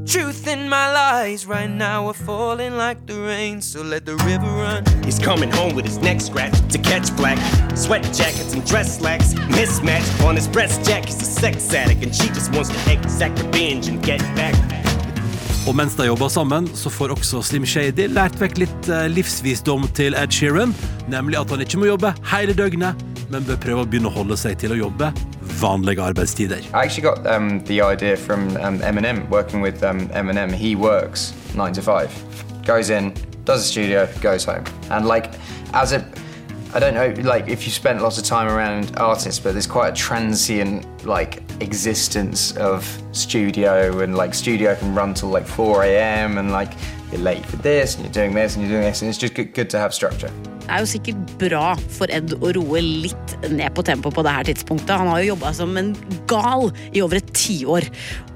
truth 0.05 0.47
in 0.47 0.69
my 0.69 0.91
lies 0.91 1.45
right 1.45 1.69
now 1.69 2.07
are 2.07 2.13
falling 2.13 2.75
like 2.75 3.05
the 3.05 3.19
rain, 3.19 3.61
so 3.61 3.81
let 3.81 4.05
the 4.05 4.15
river 4.17 4.45
run. 4.45 4.83
He's 5.03 5.19
coming 5.19 5.51
home 5.51 5.75
with 5.75 5.85
his 5.85 5.97
neck 5.97 6.21
scratched 6.21 6.69
to 6.69 6.77
catch 6.77 7.15
black. 7.15 7.37
Sweat 7.75 8.03
jackets 8.13 8.53
and 8.53 8.65
dress 8.65 8.99
slacks 8.99 9.33
mismatched 9.49 10.21
on 10.23 10.35
his 10.35 10.47
breast 10.47 10.85
jack. 10.85 11.05
He's 11.05 11.21
a 11.21 11.25
sex 11.25 11.73
addict 11.73 12.03
and 12.03 12.15
she 12.15 12.27
just 12.29 12.53
wants 12.53 12.69
to 12.69 12.91
exact 12.91 13.41
revenge 13.41 13.87
and 13.87 14.03
get 14.03 14.19
back. 14.35 14.55
Og 15.67 15.75
mens 15.75 15.95
de 15.95 16.05
jobber 16.05 16.29
sammen, 16.29 16.67
så 16.73 16.89
får 16.89 17.11
også 17.13 17.41
Slim 17.45 17.65
Shady 17.65 18.07
lært 18.09 18.39
vekk 18.41 18.57
litt 18.63 18.87
eh, 18.89 19.05
livsvisdom 19.11 19.85
til 19.93 20.15
Ed 20.17 20.31
Sheeran, 20.33 20.73
nemlig 21.11 21.37
at 21.37 21.51
han 21.53 21.61
ikke 21.61 21.77
må 21.77 21.91
jobbe 21.91 22.13
hele 22.31 22.55
døgnet, 22.57 22.97
men 23.29 23.45
bør 23.45 23.59
prøve 23.61 23.83
å 23.83 23.89
begynne 23.89 24.09
å 24.09 24.15
holde 24.15 24.37
seg 24.39 24.57
til 24.57 24.73
å 24.73 24.79
jobbe 24.79 25.11
I 26.73 26.83
actually 26.83 27.03
got 27.03 27.27
um, 27.27 27.63
the 27.65 27.81
idea 27.81 28.15
from 28.15 28.55
um, 28.57 28.79
Eminem, 28.79 29.27
working 29.29 29.61
with 29.61 29.83
um, 29.83 30.07
Eminem. 30.09 30.51
He 30.51 30.75
works 30.75 31.33
nine 31.55 31.73
to 31.73 31.81
five, 31.81 32.11
goes 32.65 32.89
in, 32.89 33.13
does 33.45 33.61
a 33.61 33.67
studio, 33.67 34.07
goes 34.21 34.45
home. 34.45 34.63
And 34.89 35.07
like, 35.07 35.33
as 35.73 35.91
a, 35.91 36.07
I 36.73 36.79
don't 36.79 36.93
know, 36.93 37.13
like 37.23 37.47
if 37.47 37.65
you 37.65 37.71
spent 37.71 38.01
lots 38.01 38.17
of 38.17 38.23
time 38.23 38.47
around 38.47 38.95
artists, 38.97 39.39
but 39.39 39.53
there's 39.53 39.67
quite 39.67 39.89
a 39.89 39.95
transient 39.95 40.85
like 41.05 41.43
existence 41.61 42.55
of 42.57 42.85
studio, 43.11 43.99
and 43.99 44.15
like 44.15 44.33
studio 44.33 44.75
can 44.75 44.93
run 44.93 45.13
till 45.13 45.29
like 45.29 45.45
4 45.45 45.83
a.m. 45.83 46.37
and 46.37 46.51
like 46.51 46.73
you're 47.11 47.21
late 47.21 47.45
for 47.45 47.57
this, 47.57 47.95
and 47.95 48.05
you're 48.05 48.13
doing 48.13 48.33
this, 48.33 48.55
and 48.55 48.63
you're 48.63 48.71
doing 48.71 48.83
this, 48.83 49.01
and 49.01 49.09
it's 49.09 49.17
just 49.17 49.33
good, 49.33 49.53
good 49.53 49.69
to 49.71 49.79
have 49.79 49.93
structure. 49.93 50.31
Er 50.69 50.83
jo 50.83 50.89
sikkert 50.91 51.31
bra 51.41 51.73
for 51.97 52.11
Ed 52.13 52.35
å 52.37 52.51
roe 52.53 52.81
litt 52.83 53.31
ned 53.49 53.73
på 53.73 53.83
tempoet 53.85 54.13
på 54.13 54.23
det 54.25 54.33
her 54.35 54.47
tidspunktet. 54.49 54.91
Han 55.01 55.09
har 55.09 55.23
jo 55.23 55.31
jobba 55.31 55.51
som 55.57 55.73
en 55.79 55.91
gal 56.29 56.69
i 56.93 57.01
over 57.01 57.17
et 57.17 57.31
tiår. 57.33 57.87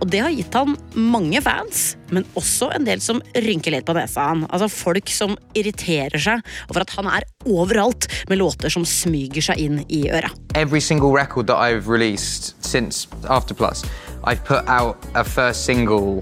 Og 0.02 0.10
det 0.10 0.24
har 0.26 0.34
gitt 0.34 0.58
han 0.58 0.74
mange 0.98 1.42
fans, 1.46 1.84
men 2.10 2.26
også 2.40 2.72
en 2.74 2.88
del 2.88 3.04
som 3.04 3.22
rynker 3.38 3.76
litt 3.76 3.86
på 3.86 3.96
nesa 3.98 4.26
han. 4.32 4.46
Altså 4.50 4.70
folk 4.72 5.12
som 5.14 5.38
irriterer 5.58 6.18
seg 6.18 6.42
over 6.72 6.88
at 6.88 6.96
han 6.98 7.10
er 7.12 7.28
overalt 7.46 8.10
med 8.32 8.42
låter 8.42 8.74
som 8.74 8.86
smyger 8.88 9.52
seg 9.52 9.62
inn 9.62 9.84
i 9.88 10.08
øra. 10.10 10.32
Every 10.56 10.82
single 10.82 11.14
record 11.14 11.48
that 11.48 11.58
I've 11.58 11.88
released 11.88 12.56
since 12.66 13.08
After 13.30 13.54
Plus, 13.54 13.86
I've 14.24 14.44
put 14.44 14.66
out 14.68 14.98
a 15.14 15.24
first 15.24 15.66
single 15.66 16.20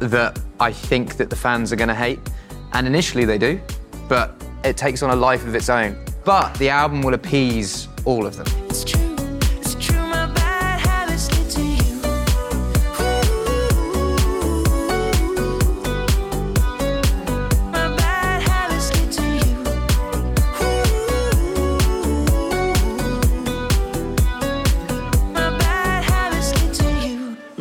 that 0.00 0.38
I 0.60 0.72
think 0.72 1.16
that 1.18 1.30
the 1.30 1.36
fans 1.36 1.72
are 1.72 1.76
going 1.76 1.88
to 1.88 1.94
hate, 1.94 2.20
and 2.72 2.86
initially 2.86 3.24
they 3.24 3.38
do, 3.38 3.60
but 4.08 4.34
it 4.64 4.76
takes 4.76 5.02
on 5.02 5.10
a 5.10 5.16
life 5.16 5.46
of 5.46 5.54
its 5.54 5.68
own. 5.68 5.96
But 6.24 6.54
the 6.54 6.70
album 6.70 7.02
will 7.02 7.14
appease 7.14 7.88
all 8.04 8.26
of 8.26 8.36
them. 8.36 8.46
It's 8.68 8.84
true, 8.84 9.16
it's 9.60 9.74
true. 9.74 9.98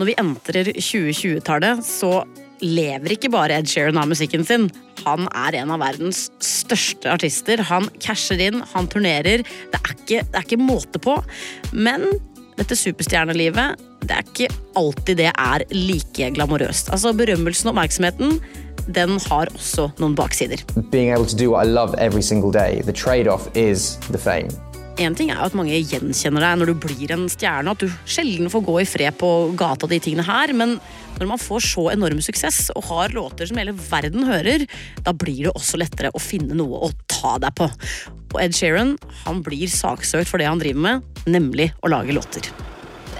Når 0.01 0.05
vi 0.05 0.13
entrer 0.17 0.63
2020-tallet, 0.81 1.83
så 1.85 2.23
lever 2.65 3.13
ikke 3.13 3.29
bare 3.29 3.59
Ed 3.59 3.69
Sheeran 3.69 3.99
av 4.01 4.07
musikken 4.09 4.41
sin. 4.45 4.65
Han 5.03 5.27
er 5.33 5.57
en 5.61 5.73
av 5.73 5.81
verdens 5.83 6.27
største 6.43 7.11
artister. 7.11 7.61
Han 7.71 7.89
casher 8.01 8.41
inn, 8.41 8.61
han 8.73 8.89
turnerer. 8.91 9.45
Det 9.45 9.79
er 9.79 9.95
ikke, 9.95 10.23
det 10.25 10.37
er 10.37 10.47
ikke 10.47 10.61
måte 10.61 11.01
på. 11.01 11.17
Men 11.73 12.07
dette 12.59 12.77
superstjernelivet, 12.77 13.79
det 14.05 14.17
er 14.17 14.25
ikke 14.25 14.49
alltid 14.79 15.21
det 15.21 15.29
er 15.31 15.65
like 15.73 16.31
glamorøst. 16.35 16.91
Altså 16.93 17.13
Berømmelsen 17.17 17.69
og 17.69 17.75
oppmerksomheten, 17.75 18.39
den 18.91 19.17
har 19.29 19.51
også 19.55 19.91
noen 20.01 20.17
baksider. 20.17 20.63
Being 20.91 21.11
able 21.13 21.25
to 21.25 21.37
do 21.37 21.51
what 21.51 21.67
I 21.67 21.69
love 21.69 21.95
every 21.97 22.21
single 22.21 22.51
day, 22.51 22.81
the 22.81 22.93
trade 22.93 23.27
off 23.27 23.47
is 23.55 23.97
the 24.11 24.17
fame. 24.17 24.49
En 25.01 25.15
ting 25.17 25.31
er 25.31 25.39
jo 25.39 25.47
at 25.49 25.55
mange 25.57 25.77
gjenkjenner 25.79 26.43
deg 26.43 26.59
når 26.59 26.69
du 26.69 26.81
blir 26.83 27.13
en 27.15 27.23
stjerne, 27.31 27.73
at 27.73 27.81
du 27.81 27.89
sjelden 28.05 28.51
får 28.53 28.65
gå 28.67 28.75
i 28.81 28.87
fred 28.89 29.17
på 29.17 29.29
gata, 29.57 29.89
de 29.89 29.97
tingene 30.03 30.25
her, 30.27 30.53
men 30.57 30.75
når 31.17 31.29
man 31.31 31.41
får 31.41 31.65
så 31.65 31.87
enorm 31.93 32.21
suksess 32.21 32.69
og 32.75 32.85
har 32.89 33.15
låter 33.15 33.49
som 33.49 33.59
hele 33.61 33.73
verden 33.77 34.27
hører, 34.29 34.67
da 35.01 35.13
blir 35.13 35.47
det 35.47 35.55
også 35.55 35.81
lettere 35.81 36.13
å 36.13 36.21
finne 36.21 36.57
noe 36.57 36.85
å 36.85 36.91
ta 37.09 37.37
deg 37.41 37.55
på. 37.57 37.69
Og 38.31 38.37
Ed 38.43 38.57
Sheeran 38.57 38.95
han 39.23 39.41
blir 39.45 39.71
saksøkt 39.71 40.29
for 40.29 40.41
det 40.41 40.49
han 40.51 40.61
driver 40.61 40.85
med, 40.85 41.23
nemlig 41.29 41.71
å 41.81 41.91
lage 41.91 42.15
låter. 42.17 42.51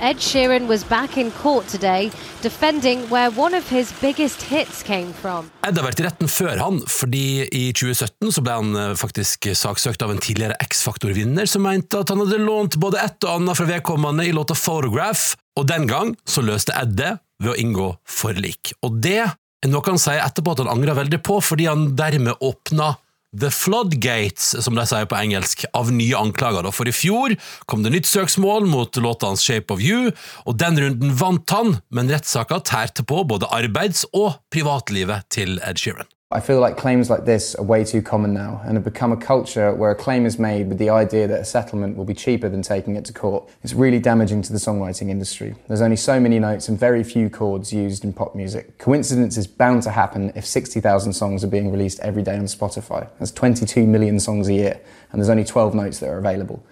Ed 0.02 0.18
Sheeran 0.18 0.66
was 0.68 0.84
back 0.84 1.16
in 1.18 1.30
court 1.32 1.68
today 1.68 2.10
defending 2.42 3.08
where 3.10 3.30
one 3.30 3.54
of 3.54 3.70
his 3.70 3.94
biggest 4.02 4.42
hits 4.42 4.82
came 4.82 5.14
from. 5.14 5.52
Ed 5.62 5.78
har 5.78 5.86
vært 5.86 6.02
i 6.02 6.06
retten 6.08 6.32
før 6.32 6.58
han, 6.58 6.80
fordi 6.90 7.46
i 7.46 7.68
2017 7.70 8.32
så 8.34 8.42
ble 8.42 8.56
han 8.58 8.80
eh, 8.82 8.94
faktisk 8.98 9.52
saksøkt 9.54 10.02
av 10.02 10.16
en 10.16 10.24
tidligere 10.24 10.58
X-Faktor-vinner 10.66 11.46
som 11.46 11.62
mente 11.68 12.02
at 12.02 12.10
han 12.10 12.24
hadde 12.24 12.42
lånt 12.42 12.80
både 12.82 12.98
ett 12.98 13.28
og 13.28 13.36
annet 13.36 13.60
fra 13.60 13.68
vedkommende 13.70 14.26
i 14.26 14.34
låta 14.34 14.58
Photograph, 14.58 15.36
og 15.60 15.70
den 15.70 15.86
gang 15.86 16.16
så 16.26 16.42
løste 16.42 16.74
Ed 16.82 16.98
det 16.98 17.14
ved 17.44 17.54
å 17.54 17.60
inngå 17.62 17.94
forlik. 18.10 18.74
Og 18.82 18.98
det 19.06 19.20
er 19.22 19.70
noe 19.70 19.86
han 19.86 20.02
sier 20.02 20.26
etterpå 20.26 20.56
at 20.56 20.66
han 20.66 20.74
angrer 20.74 20.98
veldig 20.98 21.22
på, 21.22 21.38
fordi 21.46 21.70
han 21.70 21.92
dermed 22.00 22.42
åpna 22.42 22.96
The 23.32 23.48
Floodgates, 23.48 24.50
som 24.63 24.76
de 24.76 24.84
sier 24.88 25.08
på 25.08 25.15
engelsk, 25.15 25.63
av 25.78 25.91
nye 25.96 26.17
anklager. 26.20 26.67
For 26.76 26.89
i 26.89 26.96
fjor 26.96 27.38
kom 27.72 27.86
det 27.86 27.94
nytt 27.94 28.10
søksmål 28.10 28.67
mot 28.67 29.00
låta 29.00 29.30
hans 29.32 29.46
Shape 29.46 29.72
of 29.72 29.84
You, 29.84 30.12
og 30.44 30.60
den 30.60 30.80
runden 30.84 31.15
vant 31.15 31.56
han, 31.56 31.78
men 31.96 32.12
rettssaka 32.12 32.60
tærte 32.67 33.08
på 33.08 33.24
både 33.24 33.48
arbeids- 33.48 34.04
og 34.12 34.41
privatlivet 34.52 35.30
til 35.32 35.62
Ed 35.63 35.80
Sheeran. 35.80 36.12
I 36.34 36.39
feel 36.39 36.62
like 36.62 36.78
claims 36.78 37.10
like 37.10 37.26
this 37.26 37.56
are 37.56 37.63
way 37.63 37.84
too 37.84 38.02
common 38.02 38.34
now 38.34 38.62
and 38.63 38.76
have 38.76 38.86
become 38.86 39.12
a 39.12 39.17
culture 39.17 39.76
where 39.76 39.91
a 39.91 39.96
claim 39.96 40.26
is 40.26 40.39
made 40.39 40.70
with 40.70 40.78
the 40.78 40.89
idea 40.89 41.28
that 41.28 41.41
a 41.41 41.46
settlement 41.46 41.98
will 41.98 42.06
be 42.06 42.13
cheaper 42.13 42.48
than 42.48 42.62
taking 42.62 42.96
it 42.96 43.04
to 43.06 43.13
court. 43.13 43.50
It's 43.63 43.74
really 43.74 44.00
damaging 44.00 44.41
to 44.44 44.54
the 44.54 44.58
songwriting 44.58 45.10
industry. 45.10 45.56
There's 45.67 45.82
only 45.82 45.98
so 45.98 46.22
many 46.22 46.39
notes 46.39 46.70
and 46.70 46.80
very 46.80 47.04
few 47.04 47.30
chords 47.30 47.74
used 47.74 48.06
in 48.06 48.13
pop 48.13 48.34
music. 48.34 48.78
Coincidence 48.78 49.36
is 49.36 49.46
bound 49.46 49.84
to 49.84 49.91
happen 49.91 50.32
if 50.34 50.46
60,000 50.46 51.12
songs 51.12 51.44
are 51.44 51.48
being 51.48 51.70
released 51.70 52.00
every 52.00 52.24
day 52.24 52.38
on 52.38 52.46
Spotify. 52.46 53.10
That's 53.20 53.32
22 53.32 53.86
million 53.86 54.17
songs 54.17 54.48
a 54.48 54.54
year, 54.54 54.80
and 55.12 55.20
there's 55.20 55.30
only 55.30 55.44
12 55.44 55.76
notes 55.76 56.00
that 56.00 56.08
are 56.08 56.17
available. 56.17 56.63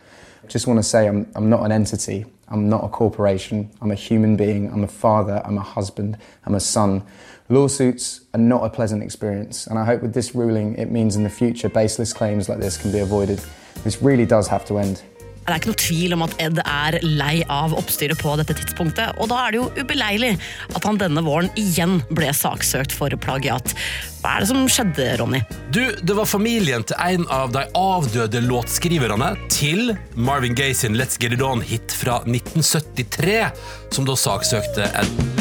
Just 0.48 0.68
want 0.68 0.80
to 0.80 0.84
say 0.84 1.08
I'm, 1.08 1.30
I'm 1.36 1.50
not 1.50 1.64
an 1.64 1.74
entity. 1.74 2.26
I'm 2.48 2.70
not 2.70 2.84
a 2.84 2.88
corporation. 2.88 3.70
I'm 3.82 3.92
a 3.92 3.96
human 3.96 4.36
being. 4.36 4.72
I'm 4.72 4.84
a 4.84 4.88
father. 4.88 5.42
I'm 5.46 5.58
a 5.58 5.64
husband. 5.64 6.18
I'm 6.46 6.56
a 6.56 6.60
son. 6.60 7.04
Lawsuits 7.52 8.22
are 8.36 8.40
not 8.40 8.64
a 8.64 8.70
pleasant 8.70 9.02
experience, 9.02 9.66
and 9.66 9.80
I 9.80 9.84
hope 9.84 10.04
with 10.04 10.14
this 10.14 10.36
ruling 10.36 10.76
it 10.76 10.92
means 10.92 11.16
in 11.16 11.24
the 11.24 11.30
future 11.32 11.68
baseless 11.68 12.14
claims 12.14 12.48
like 12.48 12.60
this 12.60 12.78
can 12.78 12.92
be 12.92 13.00
avoided. 13.00 13.42
This 13.84 14.04
really 14.04 14.26
does 14.26 14.48
have 14.48 14.66
to 14.66 14.78
end. 14.78 15.02
Det 15.50 15.56
er 15.56 15.62
ikke 15.64 15.72
noe 15.72 15.82
tvil 15.82 16.14
om 16.14 16.24
at 16.28 16.34
Ed 16.44 16.60
er 16.62 16.98
lei 17.02 17.40
av 17.50 17.74
oppstyret 17.74 18.20
på 18.22 18.36
dette 18.38 18.54
tidspunktet, 18.54 19.18
og 19.18 19.32
da 19.32 19.40
er 19.42 19.56
det 19.56 19.58
jo 19.58 19.66
ubeleilig 19.80 20.36
at 20.78 20.86
han 20.86 21.00
denne 21.02 21.24
våren 21.26 21.50
igjen 21.58 22.04
ble 22.14 22.30
saksøkt 22.38 22.94
for 22.94 23.18
plagiat. 23.18 23.74
Hva 24.22 24.36
er 24.36 24.46
det 24.46 24.52
som 24.52 24.70
skjedde, 24.70 25.10
Ronny? 25.18 25.42
Du, 25.74 25.82
Det 26.06 26.20
var 26.22 26.30
familien 26.30 26.86
til 26.86 27.02
en 27.02 27.26
av 27.34 27.50
de 27.56 27.66
avdøde 27.74 28.46
låtskriverne 28.46 29.34
til 29.50 29.96
Marvin 30.14 30.54
Gaye 30.54 30.78
sin 30.78 31.02
Let's 31.02 31.18
Get 31.18 31.34
It 31.34 31.42
On-hit 31.42 31.98
fra 31.98 32.22
1973, 32.30 33.42
som 33.90 34.06
da 34.06 34.22
saksøkte 34.30 34.92
Ed. 34.94 35.39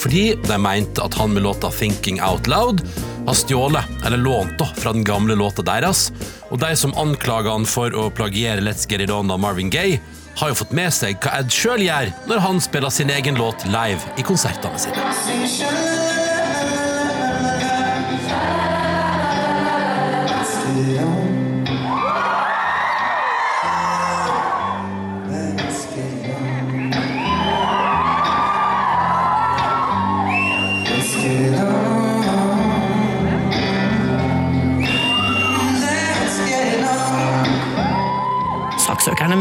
Fordi 0.00 0.34
de 0.46 0.56
mente 0.60 1.02
at 1.04 1.14
han 1.20 1.34
med 1.34 1.44
låta 1.44 1.70
Thinking 1.70 2.22
Out 2.24 2.48
Loud 2.48 2.80
har 3.26 3.36
stjålet, 3.36 3.84
eller 4.06 4.16
lånt, 4.16 4.62
fra 4.76 4.92
den 4.92 5.04
gamle 5.04 5.34
låta 5.36 5.62
deres. 5.62 6.08
Og 6.48 6.58
de 6.58 6.72
som 6.76 6.94
anklager 6.96 7.52
han 7.52 7.68
for 7.68 7.92
å 7.94 8.08
plagiere 8.10 8.64
Let's 8.64 8.88
Get 8.88 9.04
It 9.04 9.12
On 9.12 9.30
av 9.30 9.40
Marvin 9.42 9.70
Gaye, 9.70 10.00
har 10.40 10.52
jo 10.52 10.60
fått 10.62 10.72
med 10.72 10.94
seg 10.94 11.18
hva 11.20 11.40
Ed 11.40 11.52
sjøl 11.52 11.84
gjør 11.84 12.12
når 12.30 12.44
han 12.46 12.62
spiller 12.64 12.94
sin 12.94 13.12
egen 13.12 13.36
låt 13.40 13.66
live 13.68 14.14
i 14.16 14.24
konsertene 14.24 14.80
sine. 14.80 16.09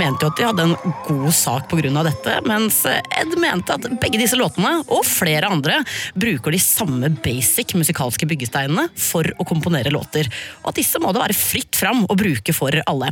Mente 0.09 0.25
jo 0.25 0.31
at 0.31 0.39
de 0.39 0.47
hadde 0.47 0.65
en 0.65 0.95
god 1.07 1.33
sak 1.35 1.69
pga. 1.69 2.03
dette, 2.03 2.35
mens 2.47 2.81
Ed 2.85 3.35
mente 3.39 3.73
at 3.73 3.87
begge 4.01 4.19
disse 4.21 4.37
låtene, 4.37 4.79
og 4.89 5.05
flere 5.05 5.49
andre, 5.49 5.81
bruker 6.15 6.51
de 6.51 6.61
samme 6.61 7.09
basic 7.23 7.75
musikalske 7.77 8.27
byggesteinene 8.29 8.89
for 8.97 9.27
å 9.37 9.45
komponere 9.47 9.93
låter. 9.93 10.29
Og 10.63 10.71
at 10.73 10.79
disse 10.81 10.99
må 11.01 11.13
det 11.13 11.21
være 11.21 11.37
fritt 11.37 11.75
fram 11.77 12.05
å 12.09 12.17
bruke 12.17 12.55
for 12.55 12.73
alle. 12.85 13.11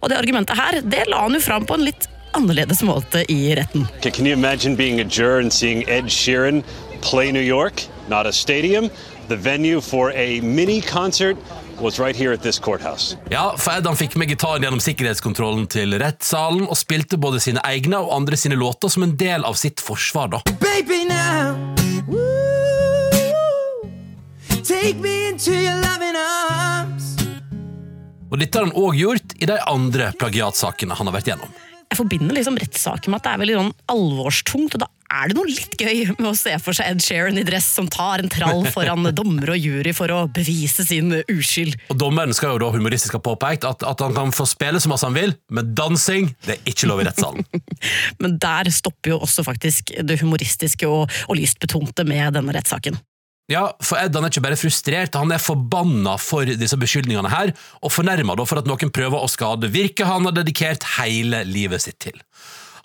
Og 0.00 0.10
det 0.10 0.18
argumentet 0.18 0.58
her, 0.58 0.80
det 0.82 1.06
la 1.08 1.24
han 1.26 1.36
jo 1.36 1.44
fram 1.44 1.68
på 1.68 1.76
en 1.76 1.86
litt 1.86 2.08
annerledes 2.36 2.82
måte 2.84 3.24
i 3.32 3.54
retten. 3.56 3.86
Can 4.02 4.26
you 4.26 4.32
imagine 4.32 4.76
being 4.76 5.00
a 5.00 5.50
seeing 5.50 5.82
Ed 5.88 6.08
Sheeran 6.08 6.62
play 7.00 7.32
New 7.32 7.40
York? 7.44 7.86
Not 8.08 8.26
a 8.26 8.32
stadium. 8.32 8.90
The 9.28 9.36
venue 9.36 9.80
for 9.80 10.12
a 10.12 10.40
mini 10.40 10.80
concert 10.80 11.36
was 11.80 11.98
right 11.98 12.16
here 12.16 12.32
at 12.34 12.42
this 12.42 12.58
courthouse. 12.58 13.16
Ja, 13.30 13.54
for 13.56 13.72
Ed 13.78 13.86
han 13.86 13.96
fikk 13.98 14.16
med 14.20 14.28
gitaren 14.32 14.64
gjennom 14.64 14.82
sikkerhetskontrollen 14.82 15.66
til 15.70 15.94
rettssalen 16.00 16.66
og 16.66 16.76
spilte 16.78 17.18
både 17.20 17.40
sine 17.42 17.62
egne 17.66 18.00
og 18.02 18.12
andre 18.16 18.38
sine 18.40 18.58
låter 18.58 18.92
som 18.92 19.06
en 19.06 19.16
del 19.16 19.44
av 19.44 19.54
sitt 19.58 19.80
forsvar. 19.80 20.28
da. 20.28 20.42
Baby 20.60 21.04
now, 21.08 21.54
woo, 22.08 22.18
take 24.62 24.98
me 25.00 25.28
into 25.28 25.52
your 25.52 25.78
loving 25.82 26.18
arms. 26.18 27.14
Og 28.30 28.38
Dette 28.42 28.58
har 28.58 28.68
han 28.68 28.76
òg 28.76 28.98
gjort 28.98 29.38
i 29.40 29.48
de 29.48 29.56
andre 29.70 30.12
plagiatsakene 30.20 30.94
han 30.98 31.08
har 31.08 31.16
vært 31.16 31.32
gjennom. 31.32 31.56
Jeg 31.88 31.96
forbinder 31.96 32.36
liksom 32.36 32.58
rettssaker 32.60 33.08
med 33.08 33.22
at 33.22 33.24
det 33.24 33.30
er 33.32 33.40
veldig 33.40 33.54
sånn 33.62 33.70
alvorstungt, 33.94 34.74
og 34.76 34.82
da 34.84 34.88
er 35.08 35.30
det 35.30 35.36
noe 35.38 35.48
litt 35.48 35.74
gøy 35.80 36.12
med 36.18 36.28
å 36.30 36.34
se 36.36 36.52
for 36.62 36.76
seg 36.76 36.90
Ed 36.92 37.02
Sheeran 37.04 37.40
i 37.40 37.44
dress 37.46 37.66
som 37.78 37.88
tar 37.90 38.22
en 38.22 38.30
trall 38.32 38.66
foran 38.72 39.08
dommer 39.18 39.54
og 39.54 39.60
jury 39.60 39.94
for 39.96 40.12
å 40.12 40.20
bevise 40.32 40.84
sin 40.86 41.14
uskyld. 41.24 41.78
Og 41.92 42.00
Dommeren 42.00 42.36
skal 42.36 42.54
jo 42.54 42.62
da 42.62 42.70
humoristisk 42.74 43.16
ha 43.16 43.22
påpekt 43.24 43.66
at, 43.68 43.84
at 43.86 44.04
han 44.04 44.16
kan 44.16 44.34
få 44.34 44.46
spille 44.48 44.80
så 44.82 44.92
masse 44.92 45.08
han 45.08 45.16
vil, 45.16 45.34
men 45.54 45.72
dansing 45.78 46.32
det 46.46 46.58
er 46.58 46.72
ikke 46.72 46.90
lov 46.90 47.02
i 47.02 47.08
rettssalen. 47.08 47.46
Men 48.22 48.34
der 48.42 48.68
stopper 48.74 49.12
jo 49.12 49.20
også 49.22 49.44
faktisk 49.46 49.92
det 50.04 50.18
humoristiske 50.20 50.88
og, 50.88 51.12
og 51.30 51.38
lystbetonte 51.38 52.04
med 52.08 52.34
denne 52.34 52.54
rettssaken. 52.56 52.98
Ja, 53.48 53.70
for 53.80 53.96
Ed 53.96 54.16
han 54.16 54.26
er 54.26 54.32
ikke 54.32 54.44
bare 54.44 54.58
frustrert, 54.60 55.16
han 55.16 55.32
er 55.32 55.40
forbanna 55.40 56.18
for 56.20 56.48
disse 56.60 56.76
beskyldningene 56.80 57.30
her, 57.32 57.54
og 57.80 57.94
fornærma 57.94 58.36
for 58.42 58.60
at 58.60 58.68
noen 58.68 58.92
prøver 58.92 59.24
å 59.24 59.30
skade 59.30 59.70
virket 59.72 60.08
han 60.08 60.28
har 60.28 60.36
dedikert 60.36 60.84
hele 60.98 61.46
livet 61.48 61.86
sitt 61.86 61.96
til. 62.04 62.18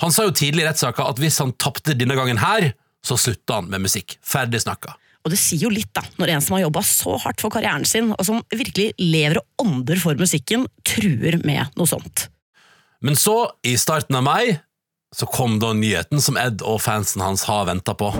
Han 0.03 0.11
sa 0.11 0.25
jo 0.27 0.33
tidlig 0.35 0.65
i 0.65 0.67
rettssaka 0.67 1.05
at 1.07 1.19
hvis 1.21 1.39
han 1.39 1.53
tapte 1.55 1.95
denne 1.95 2.17
gangen 2.19 2.41
her, 2.41 2.73
så 3.03 3.15
slutta 3.19 3.61
han 3.61 3.69
med 3.71 3.85
musikk. 3.85 4.17
Ferdig 4.19 4.59
snakka. 4.63 4.97
Og 5.23 5.31
det 5.31 5.39
sier 5.39 5.63
jo 5.63 5.71
litt, 5.71 5.91
da, 5.95 6.03
når 6.19 6.33
en 6.33 6.43
som 6.43 6.57
har 6.57 6.65
jobba 6.65 6.83
så 6.83 7.15
hardt 7.23 7.39
for 7.39 7.53
karrieren 7.53 7.87
sin, 7.87 8.11
og 8.11 8.27
som 8.27 8.41
virkelig 8.51 8.89
lever 8.99 9.39
og 9.39 9.63
ånder 9.63 10.01
for 10.01 10.19
musikken, 10.19 10.67
truer 10.83 11.39
med 11.47 11.71
noe 11.79 11.87
sånt. 11.87 12.27
Men 13.03 13.15
så, 13.19 13.37
i 13.63 13.77
starten 13.79 14.19
av 14.19 14.27
mai, 14.27 14.57
så 15.15 15.29
kom 15.29 15.55
da 15.63 15.71
nyheten 15.77 16.19
som 16.23 16.39
Ed 16.39 16.65
og 16.67 16.81
fansen 16.83 17.23
hans 17.23 17.47
har 17.47 17.69
venta 17.71 17.95
på. 17.95 18.11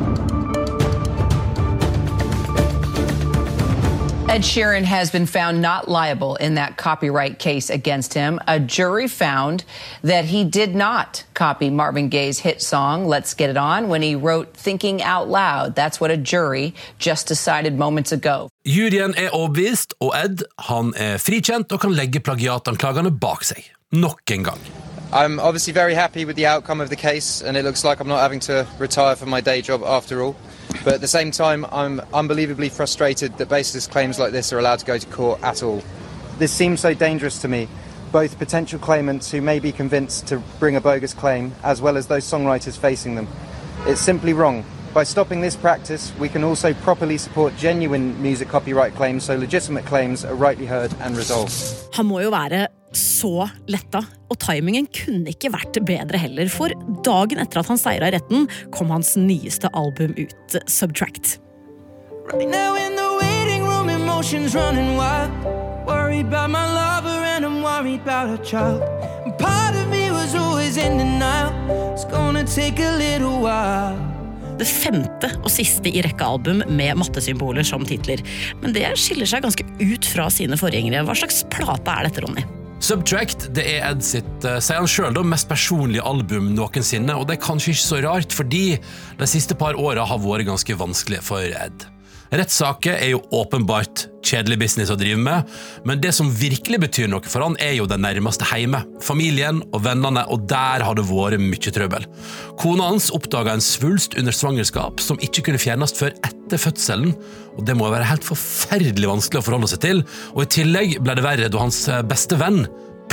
Ed 4.34 4.42
Sheeran 4.42 4.84
has 4.84 5.12
been 5.12 5.28
found 5.28 5.62
not 5.62 5.88
liable 5.88 6.38
in 6.38 6.56
that 6.56 6.76
copyright 6.76 7.38
case 7.38 7.70
against 7.70 8.16
him. 8.16 8.40
A 8.48 8.60
jury 8.60 9.08
found 9.08 9.64
that 10.02 10.26
he 10.26 10.44
did 10.44 10.74
not 10.74 11.24
copy 11.36 11.70
Marvin 11.70 12.10
Gaye's 12.10 12.40
hit 12.40 12.60
song, 12.60 13.06
Let's 13.06 13.36
Get 13.36 13.52
It 13.52 13.58
On, 13.58 13.90
when 13.90 14.02
he 14.02 14.16
wrote 14.16 14.58
Thinking 14.58 15.04
Out 15.04 15.30
Loud. 15.30 15.76
That's 15.76 16.02
what 16.02 16.10
a 16.10 16.18
jury 16.18 16.74
just 16.98 17.28
decided 17.28 17.78
moments 17.78 18.12
ago. 18.12 18.50
Juryen 18.66 19.14
er 19.16 19.30
overbevist, 19.30 19.94
og 20.02 20.16
Ed 20.16 20.42
han 20.58 20.94
er 20.98 21.22
frikjent 21.22 21.72
og 21.72 21.80
kan 21.86 21.94
legge 21.94 22.20
plagiatanklagene 22.20 23.14
bak 23.14 23.46
seg. 23.46 23.70
Nok 23.92 24.32
en 24.32 24.44
gang. 24.50 24.62
I'm 25.14 25.40
obviously 25.40 25.74
very 25.74 25.94
happy 25.94 26.26
with 26.26 26.38
the 26.38 26.48
outcome 26.48 26.82
of 26.82 26.90
the 26.90 26.96
case, 26.96 27.44
and 27.44 27.56
it 27.56 27.64
looks 27.64 27.84
like 27.84 28.00
I'm 28.00 28.08
not 28.08 28.22
having 28.22 28.40
to 28.50 28.66
retire 28.80 29.16
from 29.16 29.30
my 29.30 29.42
day 29.42 29.62
job 29.62 29.84
after 29.86 30.24
all. 30.24 30.36
But 30.84 30.96
at 30.96 31.02
the 31.02 31.08
same 31.08 31.32
time, 31.32 31.66
I'm 31.72 32.02
unbelievably 32.14 32.70
frustrated 32.70 33.38
that 33.38 33.50
baseless 33.50 33.88
claims 33.88 34.20
like 34.20 34.32
this 34.32 34.52
are 34.52 34.60
allowed 34.60 34.80
to 34.80 34.86
go 34.86 34.98
to 34.98 35.08
court 35.08 35.42
at 35.44 35.64
all. 35.64 35.84
This 36.40 36.52
seems 36.52 36.82
so 36.82 36.94
dangerous 36.94 37.42
to 37.42 37.48
me, 37.48 37.68
both 38.12 38.38
potential 38.38 38.80
claimants 38.80 39.32
who 39.32 39.42
may 39.42 39.60
be 39.60 39.72
convinced 39.72 40.28
to 40.28 40.38
bring 40.60 40.76
a 40.76 40.82
bogus 40.82 41.14
claim, 41.14 41.54
as 41.64 41.82
well 41.82 41.98
as 41.98 42.08
those 42.08 42.26
songwriters 42.26 42.78
facing 42.78 43.16
them. 43.16 43.28
It's 43.86 44.02
simply 44.02 44.34
wrong. 44.34 44.66
By 44.94 45.04
stopping 45.04 45.42
this 45.42 45.56
practice, 45.56 46.14
we 46.20 46.30
can 46.30 46.44
also 46.44 46.74
properly 46.74 47.18
support 47.18 47.56
genuine 47.58 48.22
music 48.22 48.48
copyright 48.50 48.94
claims 48.94 49.24
so 49.24 49.36
legitimate 49.36 49.86
claims 49.86 50.24
are 50.24 50.36
rightly 50.36 50.68
heard 50.68 50.94
and 51.00 51.18
resolved. 51.18 51.52
Så 52.98 53.48
letta, 53.72 54.04
og 54.32 54.40
timingen 54.44 54.88
kunne 54.94 55.34
ikke 55.34 55.52
vært 55.54 55.80
bedre 55.86 56.20
heller, 56.22 56.50
for 56.52 56.74
dagen 57.06 57.42
etter 57.44 57.62
at 57.62 57.72
han 57.72 57.82
seira 57.82 58.10
i 58.10 58.16
retten, 58.16 58.48
kom 58.76 58.94
hans 58.94 59.16
nyeste 59.20 59.72
album 59.74 60.16
ut, 60.18 60.58
Subtract. 60.68 61.40
Right 62.32 62.48
now 62.50 62.76
in 62.76 62.96
the 62.96 63.10
waiting 63.20 63.64
room, 63.68 63.90
emotions 63.90 64.56
running 64.56 64.96
wild. 64.96 65.32
Worried 65.86 66.28
about 66.28 66.50
my 66.50 66.64
lover 66.64 67.20
and 67.36 67.46
I'm 67.46 67.62
worried 67.62 68.00
about 68.02 68.40
a 68.40 68.42
child. 68.44 68.82
And 69.26 69.38
part 69.38 69.76
of 69.76 69.90
me 69.90 70.10
was 70.10 70.34
always 70.34 70.78
in 70.78 70.98
denial. 70.98 71.52
It's 71.92 72.06
gonna 72.06 72.46
take 72.46 72.80
a 72.80 72.96
little 72.98 73.42
while. 73.42 74.00
Det 74.58 74.68
femte 74.70 75.28
og 75.42 75.52
siste 75.52 75.92
i 75.92 76.02
rekka 76.06 76.30
album 76.36 76.64
med 76.70 76.96
mattesymboler 77.02 77.66
som 77.68 77.84
titler. 77.86 78.24
Men 78.62 78.72
det 78.72 78.86
skiller 79.02 79.28
seg 79.28 79.44
ganske 79.44 79.66
ut 79.82 80.08
fra 80.08 80.30
sine 80.32 80.56
forgjengere. 80.60 81.04
Hva 81.04 81.18
slags 81.18 81.44
plate 81.52 81.92
er 81.92 82.08
dette, 82.08 82.24
Ronny? 82.24 82.63
Subtract 82.84 83.46
det 83.56 83.64
er 83.78 83.86
Ed 83.88 84.02
sitt 84.04 84.44
eh, 84.44 84.58
sier 84.60 84.82
han 84.82 84.90
selv, 84.92 85.14
da, 85.16 85.22
mest 85.24 85.48
personlige 85.48 86.04
album 86.04 86.50
noensinne, 86.52 87.16
og 87.16 87.30
det 87.30 87.38
er 87.38 87.46
kanskje 87.46 87.72
ikke 87.72 87.84
så 87.86 88.00
rart, 88.04 88.36
fordi 88.36 88.64
de 89.22 89.28
siste 89.30 89.56
par 89.56 89.80
åra 89.80 90.04
har 90.10 90.20
vært 90.20 90.50
ganske 90.50 90.76
vanskelige 90.82 91.24
for 91.24 91.48
Ed. 91.48 91.86
Rettssaker 92.32 92.96
er 92.96 93.12
jo 93.12 93.22
åpenbart 93.36 94.08
kjedelig 94.24 94.58
business 94.62 94.92
å 94.94 94.98
drive 94.98 95.20
med, 95.22 95.50
men 95.86 96.00
det 96.02 96.14
som 96.16 96.32
virkelig 96.34 96.80
betyr 96.86 97.10
noe 97.12 97.26
for 97.28 97.44
han, 97.46 97.58
er 97.62 97.76
jo 97.78 97.88
den 97.90 98.02
nærmeste 98.06 98.48
hjemme. 98.48 98.82
Familien 99.04 99.60
og 99.74 99.84
vennene, 99.86 100.24
og 100.32 100.48
der 100.50 100.86
har 100.86 100.98
det 100.98 101.06
vært 101.10 101.44
mye 101.44 101.74
trøbbel. 101.76 102.08
Kona 102.62 102.88
hans 102.90 103.12
oppdaga 103.14 103.54
en 103.54 103.64
svulst 103.64 104.18
under 104.20 104.34
svangerskap 104.34 105.04
som 105.04 105.20
ikke 105.22 105.46
kunne 105.50 105.62
fjernes 105.62 105.94
før 105.98 106.16
etter 106.26 106.62
fødselen, 106.62 107.14
og 107.58 107.68
det 107.68 107.76
må 107.78 107.92
være 107.92 108.08
helt 108.10 108.26
forferdelig 108.26 109.12
vanskelig 109.12 109.44
å 109.44 109.46
forholde 109.46 109.70
seg 109.74 109.84
til, 109.86 110.02
og 110.34 110.46
i 110.46 110.52
tillegg 110.58 110.98
ble 111.04 111.20
det 111.20 111.28
verre 111.28 111.52
da 111.54 111.62
hans 111.62 111.86
beste 112.10 112.40
venn 112.42 112.64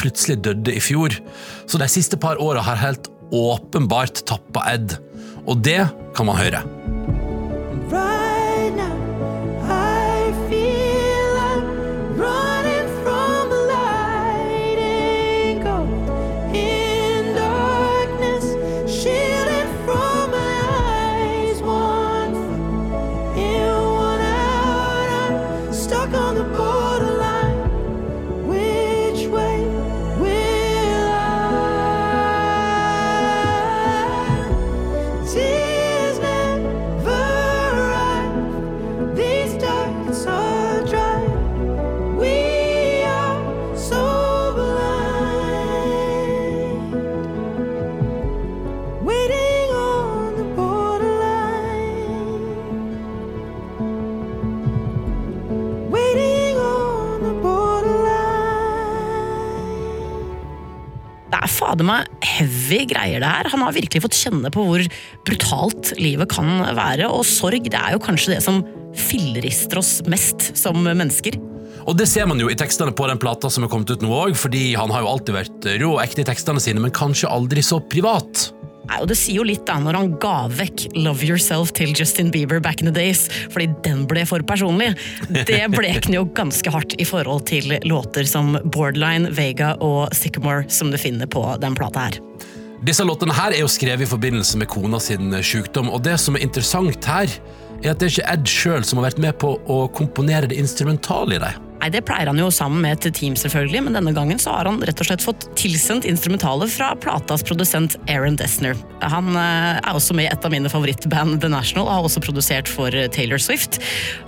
plutselig 0.01 0.41
døde 0.45 0.73
i 0.73 0.83
fjor. 0.83 1.15
Så 1.69 1.81
de 1.81 1.89
siste 1.91 2.19
par 2.21 2.41
åra 2.41 2.63
har 2.65 2.81
helt 2.81 3.11
åpenbart 3.35 4.25
tappa 4.27 4.65
Ed, 4.73 4.97
og 5.47 5.61
det 5.65 5.83
kan 6.17 6.27
man 6.31 6.41
høre. 6.41 6.65
Right 7.91 8.77
now, 8.77 9.00
fader 61.71 61.87
meg 61.87 62.09
heavy 62.25 62.83
greier, 62.91 63.23
det 63.23 63.31
her. 63.31 63.51
Han 63.53 63.65
har 63.65 63.77
virkelig 63.77 64.03
fått 64.07 64.19
kjenne 64.19 64.51
på 64.53 64.65
hvor 64.67 64.85
brutalt 65.29 65.95
livet 66.01 66.31
kan 66.33 66.65
være, 66.77 67.09
og 67.09 67.27
sorg 67.29 67.71
det 67.71 67.79
er 67.79 67.95
jo 67.95 68.03
kanskje 68.03 68.35
det 68.35 68.43
som 68.45 68.63
fillerister 68.99 69.81
oss 69.81 70.01
mest 70.11 70.51
som 70.59 70.83
mennesker. 70.83 71.39
Og 71.89 71.97
det 71.97 72.09
ser 72.11 72.27
man 72.29 72.41
jo 72.43 72.51
i 72.51 72.59
tekstene 72.59 72.93
på 72.95 73.07
den 73.09 73.21
plata 73.21 73.49
som 73.51 73.65
er 73.65 73.71
kommet 73.73 73.91
ut 73.93 74.03
nå 74.05 74.11
òg, 74.13 74.35
fordi 74.39 74.75
han 74.79 74.91
har 74.93 75.05
jo 75.05 75.13
alltid 75.15 75.37
vært 75.37 75.69
rå 75.81 75.93
og 75.95 76.03
ekte 76.03 76.25
i 76.25 76.29
tekstene 76.29 76.63
sine, 76.63 76.83
men 76.83 76.95
kanskje 76.95 77.31
aldri 77.31 77.65
så 77.65 77.81
privat. 77.81 78.51
Nei, 78.91 78.99
og 79.05 79.11
Det 79.11 79.17
sier 79.19 79.39
jo 79.39 79.47
litt 79.47 79.63
da 79.69 79.77
når 79.79 79.99
han 79.99 80.09
ga 80.23 80.37
vekk 80.51 80.89
Love 80.99 81.27
Yourself 81.29 81.71
til 81.79 81.93
Justin 81.95 82.33
Bieber 82.35 82.59
back 82.63 82.83
in 82.83 82.91
the 82.91 82.95
days, 82.95 83.29
fordi 83.53 83.69
den 83.87 84.03
ble 84.11 84.25
for 84.27 84.43
personlig. 84.43 84.93
Det 85.31 85.63
blek 85.77 86.03
den 86.09 86.19
jo 86.19 86.25
ganske 86.35 86.73
hardt 86.75 86.97
i 86.99 87.07
forhold 87.07 87.47
til 87.51 87.77
låter 87.87 88.27
som 88.27 88.57
Borderline, 88.65 89.31
Vega 89.37 89.77
og 89.85 90.11
Sycamore 90.17 90.67
som 90.73 90.91
du 90.91 90.99
finner 90.99 91.31
på 91.31 91.45
den 91.63 91.79
plata 91.79 92.09
her. 92.09 92.21
Disse 92.83 93.05
låtene 93.05 93.37
her 93.37 93.55
er 93.55 93.63
jo 93.63 93.71
skrevet 93.71 94.07
i 94.07 94.11
forbindelse 94.11 94.59
med 94.59 94.71
kona 94.73 94.99
sin 95.03 95.35
sykdom, 95.45 95.93
og 95.93 96.03
det 96.07 96.17
som 96.19 96.35
er 96.35 96.47
interessant 96.47 97.05
her, 97.07 97.31
er 97.81 97.93
at 97.93 98.01
det 98.01 98.09
er 98.09 98.15
ikke 98.17 98.31
Ed 98.35 98.51
sjøl 98.51 98.85
som 98.85 98.99
har 98.99 99.11
vært 99.11 99.23
med 99.23 99.37
på 99.41 99.55
å 99.71 99.83
komponere 99.95 100.51
det 100.51 100.59
instrumentale 100.61 101.39
i 101.39 101.43
dem. 101.45 101.70
Nei, 101.81 101.89
Det 101.89 102.03
pleier 102.05 102.29
han 102.29 102.39
jo 102.39 102.51
sammen 102.53 102.83
med 102.85 102.99
et 102.99 103.15
team, 103.17 103.37
selvfølgelig, 103.39 103.81
men 103.87 103.97
denne 103.97 104.13
gangen 104.17 104.41
så 104.41 104.53
har 104.53 104.69
han 104.69 104.83
rett 104.85 105.01
og 105.01 105.09
slett 105.09 105.25
fått 105.25 105.47
tilsendt 105.57 106.05
instrumentalet 106.09 106.73
fra 106.75 106.91
platas 107.01 107.45
produsent 107.47 107.97
Aaron 108.05 108.37
Dessner. 108.37 108.77
Han 109.01 109.33
eh, 109.33 109.81
er 109.81 109.97
også 109.97 110.17
med 110.17 110.29
i 110.29 110.33
et 110.33 110.45
av 110.45 110.53
mine 110.53 110.69
favorittband, 110.73 111.39
The 111.41 111.49
National, 111.53 111.89
og 111.89 111.95
har 111.95 112.09
også 112.11 112.25
produsert 112.27 112.69
for 112.69 112.93
eh, 112.93 113.09
Taylor 113.13 113.41
Swift. 113.41 113.81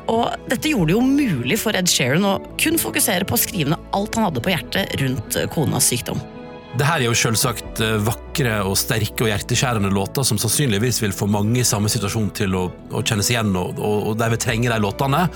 Og 0.08 0.32
dette 0.48 0.72
gjorde 0.72 0.94
det 0.94 0.96
jo 0.96 1.04
mulig 1.04 1.60
for 1.60 1.76
Ed 1.76 1.92
Sheeran 1.92 2.24
å 2.24 2.38
kun 2.60 2.80
fokusere 2.80 3.28
på 3.28 3.36
å 3.36 3.44
skrive 3.44 3.74
ned 3.74 3.90
alt 3.96 4.16
han 4.16 4.30
hadde 4.30 4.44
på 4.44 4.54
hjertet 4.54 4.96
rundt 5.04 5.36
eh, 5.36 5.50
konas 5.52 5.92
sykdom. 5.92 6.24
Det 6.72 6.86
her 6.88 7.02
er 7.02 7.04
jo 7.04 7.16
selvsagt 7.16 7.82
vakre 8.06 8.54
og 8.64 8.78
sterke 8.80 9.26
og 9.26 9.28
hjerteskjærende 9.28 9.90
låter 9.92 10.24
som 10.24 10.38
sannsynligvis 10.40 11.02
vil 11.02 11.12
få 11.12 11.28
mange 11.28 11.60
i 11.60 11.66
samme 11.68 11.90
situasjon 11.92 12.30
til 12.38 12.56
å, 12.56 12.62
å 12.88 13.02
kjennes 13.04 13.28
igjen, 13.28 13.50
og, 13.60 13.76
og, 13.76 13.98
og 14.08 14.16
de 14.16 14.30
vil 14.32 14.40
trenge 14.40 14.72
de 14.72 14.78
låtene. 14.80 15.26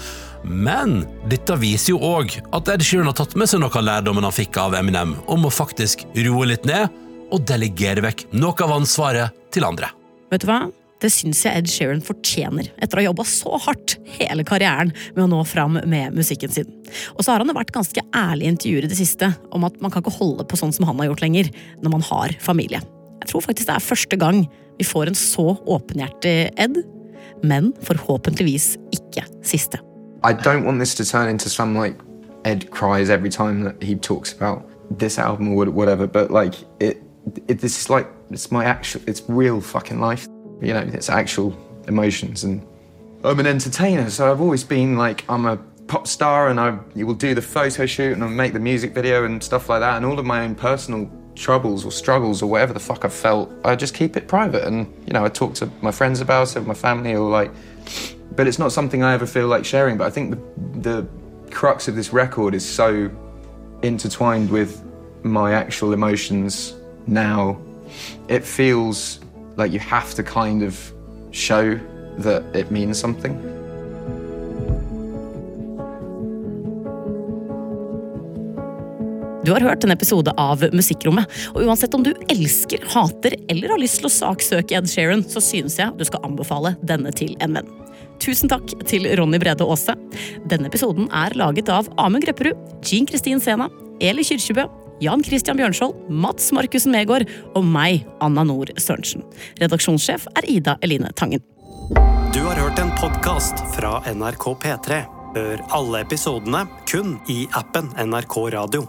Men 0.48 1.02
dette 1.28 1.58
viser 1.60 1.92
jo 1.92 2.00
òg 2.00 2.38
at 2.56 2.72
Ed 2.72 2.86
Sheeran 2.86 3.10
har 3.10 3.18
tatt 3.20 3.36
med 3.36 3.50
seg 3.52 3.60
noe 3.60 3.74
av 3.76 3.84
lærdommen 3.84 4.24
han 4.24 4.32
fikk 4.32 4.56
av 4.62 4.78
Eminem, 4.80 5.12
om 5.28 5.44
å 5.44 5.52
faktisk 5.52 6.06
roe 6.24 6.48
litt 6.48 6.64
ned 6.68 6.88
og 7.28 7.44
delegere 7.44 8.06
vekk 8.06 8.28
noe 8.38 8.56
av 8.64 8.76
ansvaret 8.78 9.46
til 9.52 9.68
andre. 9.68 9.92
Vet 10.32 10.46
du 10.46 10.48
hva? 10.48 10.62
Det 11.02 11.10
syns 11.12 11.42
jeg 11.44 11.52
Ed 11.60 11.68
Sheeran 11.68 12.00
fortjener, 12.04 12.70
etter 12.80 12.96
å 12.96 13.02
ha 13.02 13.08
jobba 13.10 13.24
så 13.28 13.58
hardt 13.66 13.98
hele 14.16 14.46
karrieren 14.48 14.94
med 15.12 15.26
å 15.26 15.28
nå 15.28 15.42
fram 15.44 15.76
med 15.84 16.16
musikken 16.16 16.52
sin. 16.52 16.70
Og 17.14 17.20
så 17.20 17.34
har 17.34 17.44
han 17.44 17.52
vært 17.56 17.74
ganske 17.74 18.00
ærlig 18.16 18.46
i 18.46 18.52
intervjuer 18.54 18.86
i 18.86 18.90
det 18.90 18.96
siste 18.96 19.28
om 19.52 19.66
at 19.68 19.76
man 19.84 19.92
kan 19.92 20.04
ikke 20.04 20.16
holde 20.16 20.46
på 20.48 20.56
sånn 20.56 20.72
som 20.72 20.88
han 20.88 20.96
har 21.02 21.10
gjort 21.10 21.24
lenger, 21.26 21.50
når 21.84 21.96
man 21.98 22.06
har 22.08 22.36
familie. 22.40 22.80
Jeg 23.20 23.32
tror 23.32 23.44
faktisk 23.44 23.68
det 23.68 23.76
er 23.76 23.84
første 23.84 24.20
gang 24.20 24.46
vi 24.78 24.86
får 24.88 25.10
en 25.10 25.18
så 25.18 25.50
åpenhjertig 25.68 26.36
Ed, 26.64 26.80
men 27.44 27.74
forhåpentligvis 27.84 28.76
ikke 28.96 29.26
siste. 29.44 29.82
I 30.24 30.32
don't 30.32 30.64
want 30.64 30.80
this 30.80 30.94
to 30.96 31.04
turn 31.04 31.28
into 31.28 31.50
some 31.50 31.76
like 31.76 32.00
Ed 32.44 32.70
cries 32.70 33.10
every 33.10 33.30
time 33.30 33.64
that 33.64 33.82
he 33.82 33.96
talks 33.96 34.32
about 34.32 34.62
this 34.98 35.18
album 35.18 35.52
or 35.52 35.66
whatever. 35.66 36.06
But 36.06 36.30
like 36.30 36.54
it, 36.80 37.02
it 37.48 37.60
this 37.60 37.78
is 37.78 37.90
like 37.90 38.06
it's 38.30 38.50
my 38.50 38.64
actual, 38.64 39.02
it's 39.06 39.22
real 39.28 39.60
fucking 39.60 40.00
life. 40.00 40.26
You 40.60 40.72
know, 40.72 40.90
it's 40.92 41.08
actual 41.08 41.56
emotions, 41.88 42.44
and 42.44 42.66
I'm 43.24 43.38
an 43.40 43.46
entertainer, 43.46 44.08
so 44.10 44.30
I've 44.30 44.40
always 44.40 44.64
been 44.64 44.96
like 44.96 45.24
I'm 45.28 45.46
a 45.46 45.56
pop 45.86 46.06
star, 46.06 46.48
and 46.48 46.58
I 46.58 46.78
will 46.94 47.14
do 47.14 47.34
the 47.34 47.42
photo 47.42 47.86
shoot 47.86 48.12
and 48.12 48.24
I'll 48.24 48.30
make 48.30 48.52
the 48.52 48.60
music 48.60 48.92
video 48.94 49.24
and 49.24 49.42
stuff 49.42 49.68
like 49.68 49.80
that, 49.80 49.96
and 49.96 50.06
all 50.06 50.18
of 50.18 50.24
my 50.24 50.44
own 50.44 50.54
personal 50.54 51.10
troubles 51.34 51.84
or 51.84 51.92
struggles 51.92 52.42
or 52.42 52.48
whatever 52.48 52.72
the 52.72 52.80
fuck 52.80 53.04
I 53.04 53.08
felt, 53.08 53.52
I 53.62 53.76
just 53.76 53.94
keep 53.94 54.16
it 54.16 54.26
private, 54.26 54.64
and 54.64 54.92
you 55.06 55.12
know, 55.12 55.24
I 55.24 55.28
talk 55.28 55.54
to 55.56 55.70
my 55.82 55.90
friends 55.90 56.20
about 56.20 56.56
it, 56.56 56.60
my 56.66 56.74
family, 56.74 57.14
or 57.14 57.28
like 57.28 57.52
but 58.36 58.46
it's 58.46 58.58
not 58.58 58.70
something 58.70 59.02
I 59.02 59.14
ever 59.14 59.26
feel 59.26 59.48
like 59.48 59.64
sharing. 59.64 59.96
But 59.96 60.06
I 60.06 60.10
think 60.10 60.30
the, 60.30 60.80
the 60.80 61.08
crux 61.50 61.88
of 61.88 61.96
this 61.96 62.12
record 62.12 62.54
is 62.54 62.68
so 62.68 63.10
intertwined 63.82 64.50
with 64.50 64.84
my 65.22 65.52
actual 65.54 65.92
emotions 65.92 66.74
now. 67.06 67.58
It 68.28 68.44
feels 68.44 69.20
like 69.56 69.72
you 69.72 69.80
have 69.80 70.14
to 70.14 70.22
kind 70.22 70.62
of 70.62 70.92
show 71.30 71.78
that 72.18 72.42
it 72.54 72.70
means 72.70 72.98
something. 72.98 73.36
Du 79.46 79.52
har 79.52 79.60
hørt 79.60 79.84
en 79.84 79.90
episode 79.90 80.32
av 80.36 80.64
Musikkrommet, 80.72 81.30
og 81.54 81.68
uansett 81.68 81.92
om 81.94 82.02
du 82.02 82.10
elsker, 82.32 82.82
hater 82.90 83.36
eller 83.46 83.70
har 83.70 83.78
lyst 83.78 84.00
til 84.00 84.08
å 84.08 84.10
saksøke 84.10 84.74
Ed 84.74 84.88
Sheeran, 84.90 85.22
så 85.22 85.38
synes 85.38 85.76
jeg 85.78 85.94
du 85.94 86.02
skal 86.08 86.24
anbefale 86.26 86.72
denne 86.82 87.12
til 87.14 87.36
en 87.44 87.54
venn. 87.54 87.68
Tusen 88.18 88.50
takk 88.50 88.74
til 88.90 89.06
Ronny 89.20 89.38
Brede 89.38 89.62
Aase. 89.62 89.94
Denne 90.50 90.66
episoden 90.66 91.06
er 91.14 91.36
laget 91.38 91.70
av 91.70 91.86
Amund 92.02 92.26
Grepperud, 92.26 92.58
Jean 92.82 93.06
Kristin 93.06 93.38
Sena, 93.38 93.70
Eli 94.02 94.26
Kyrkjebø, 94.26 94.66
Jan 95.04 95.22
Christian 95.24 95.58
Bjørnskjold, 95.60 96.08
Mats 96.08 96.48
Markussen 96.56 96.94
Megård 96.94 97.26
og 97.54 97.64
meg, 97.64 98.06
Anna 98.24 98.46
Nord 98.48 98.72
Sørensen. 98.80 99.26
Redaksjonssjef 99.60 100.24
er 100.38 100.48
Ida 100.48 100.78
Eline 100.86 101.12
Tangen. 101.16 101.44
Du 102.32 102.42
har 102.44 102.56
hørt 102.60 102.80
en 102.80 102.92
podkast 103.00 103.60
fra 103.76 103.98
NRK 104.08 104.50
P3. 104.64 105.04
Hør 105.36 105.60
alle 105.76 106.00
episodene 106.04 106.64
kun 106.88 107.18
i 107.32 107.44
appen 107.56 107.92
NRK 108.08 108.38
Radio. 108.56 108.86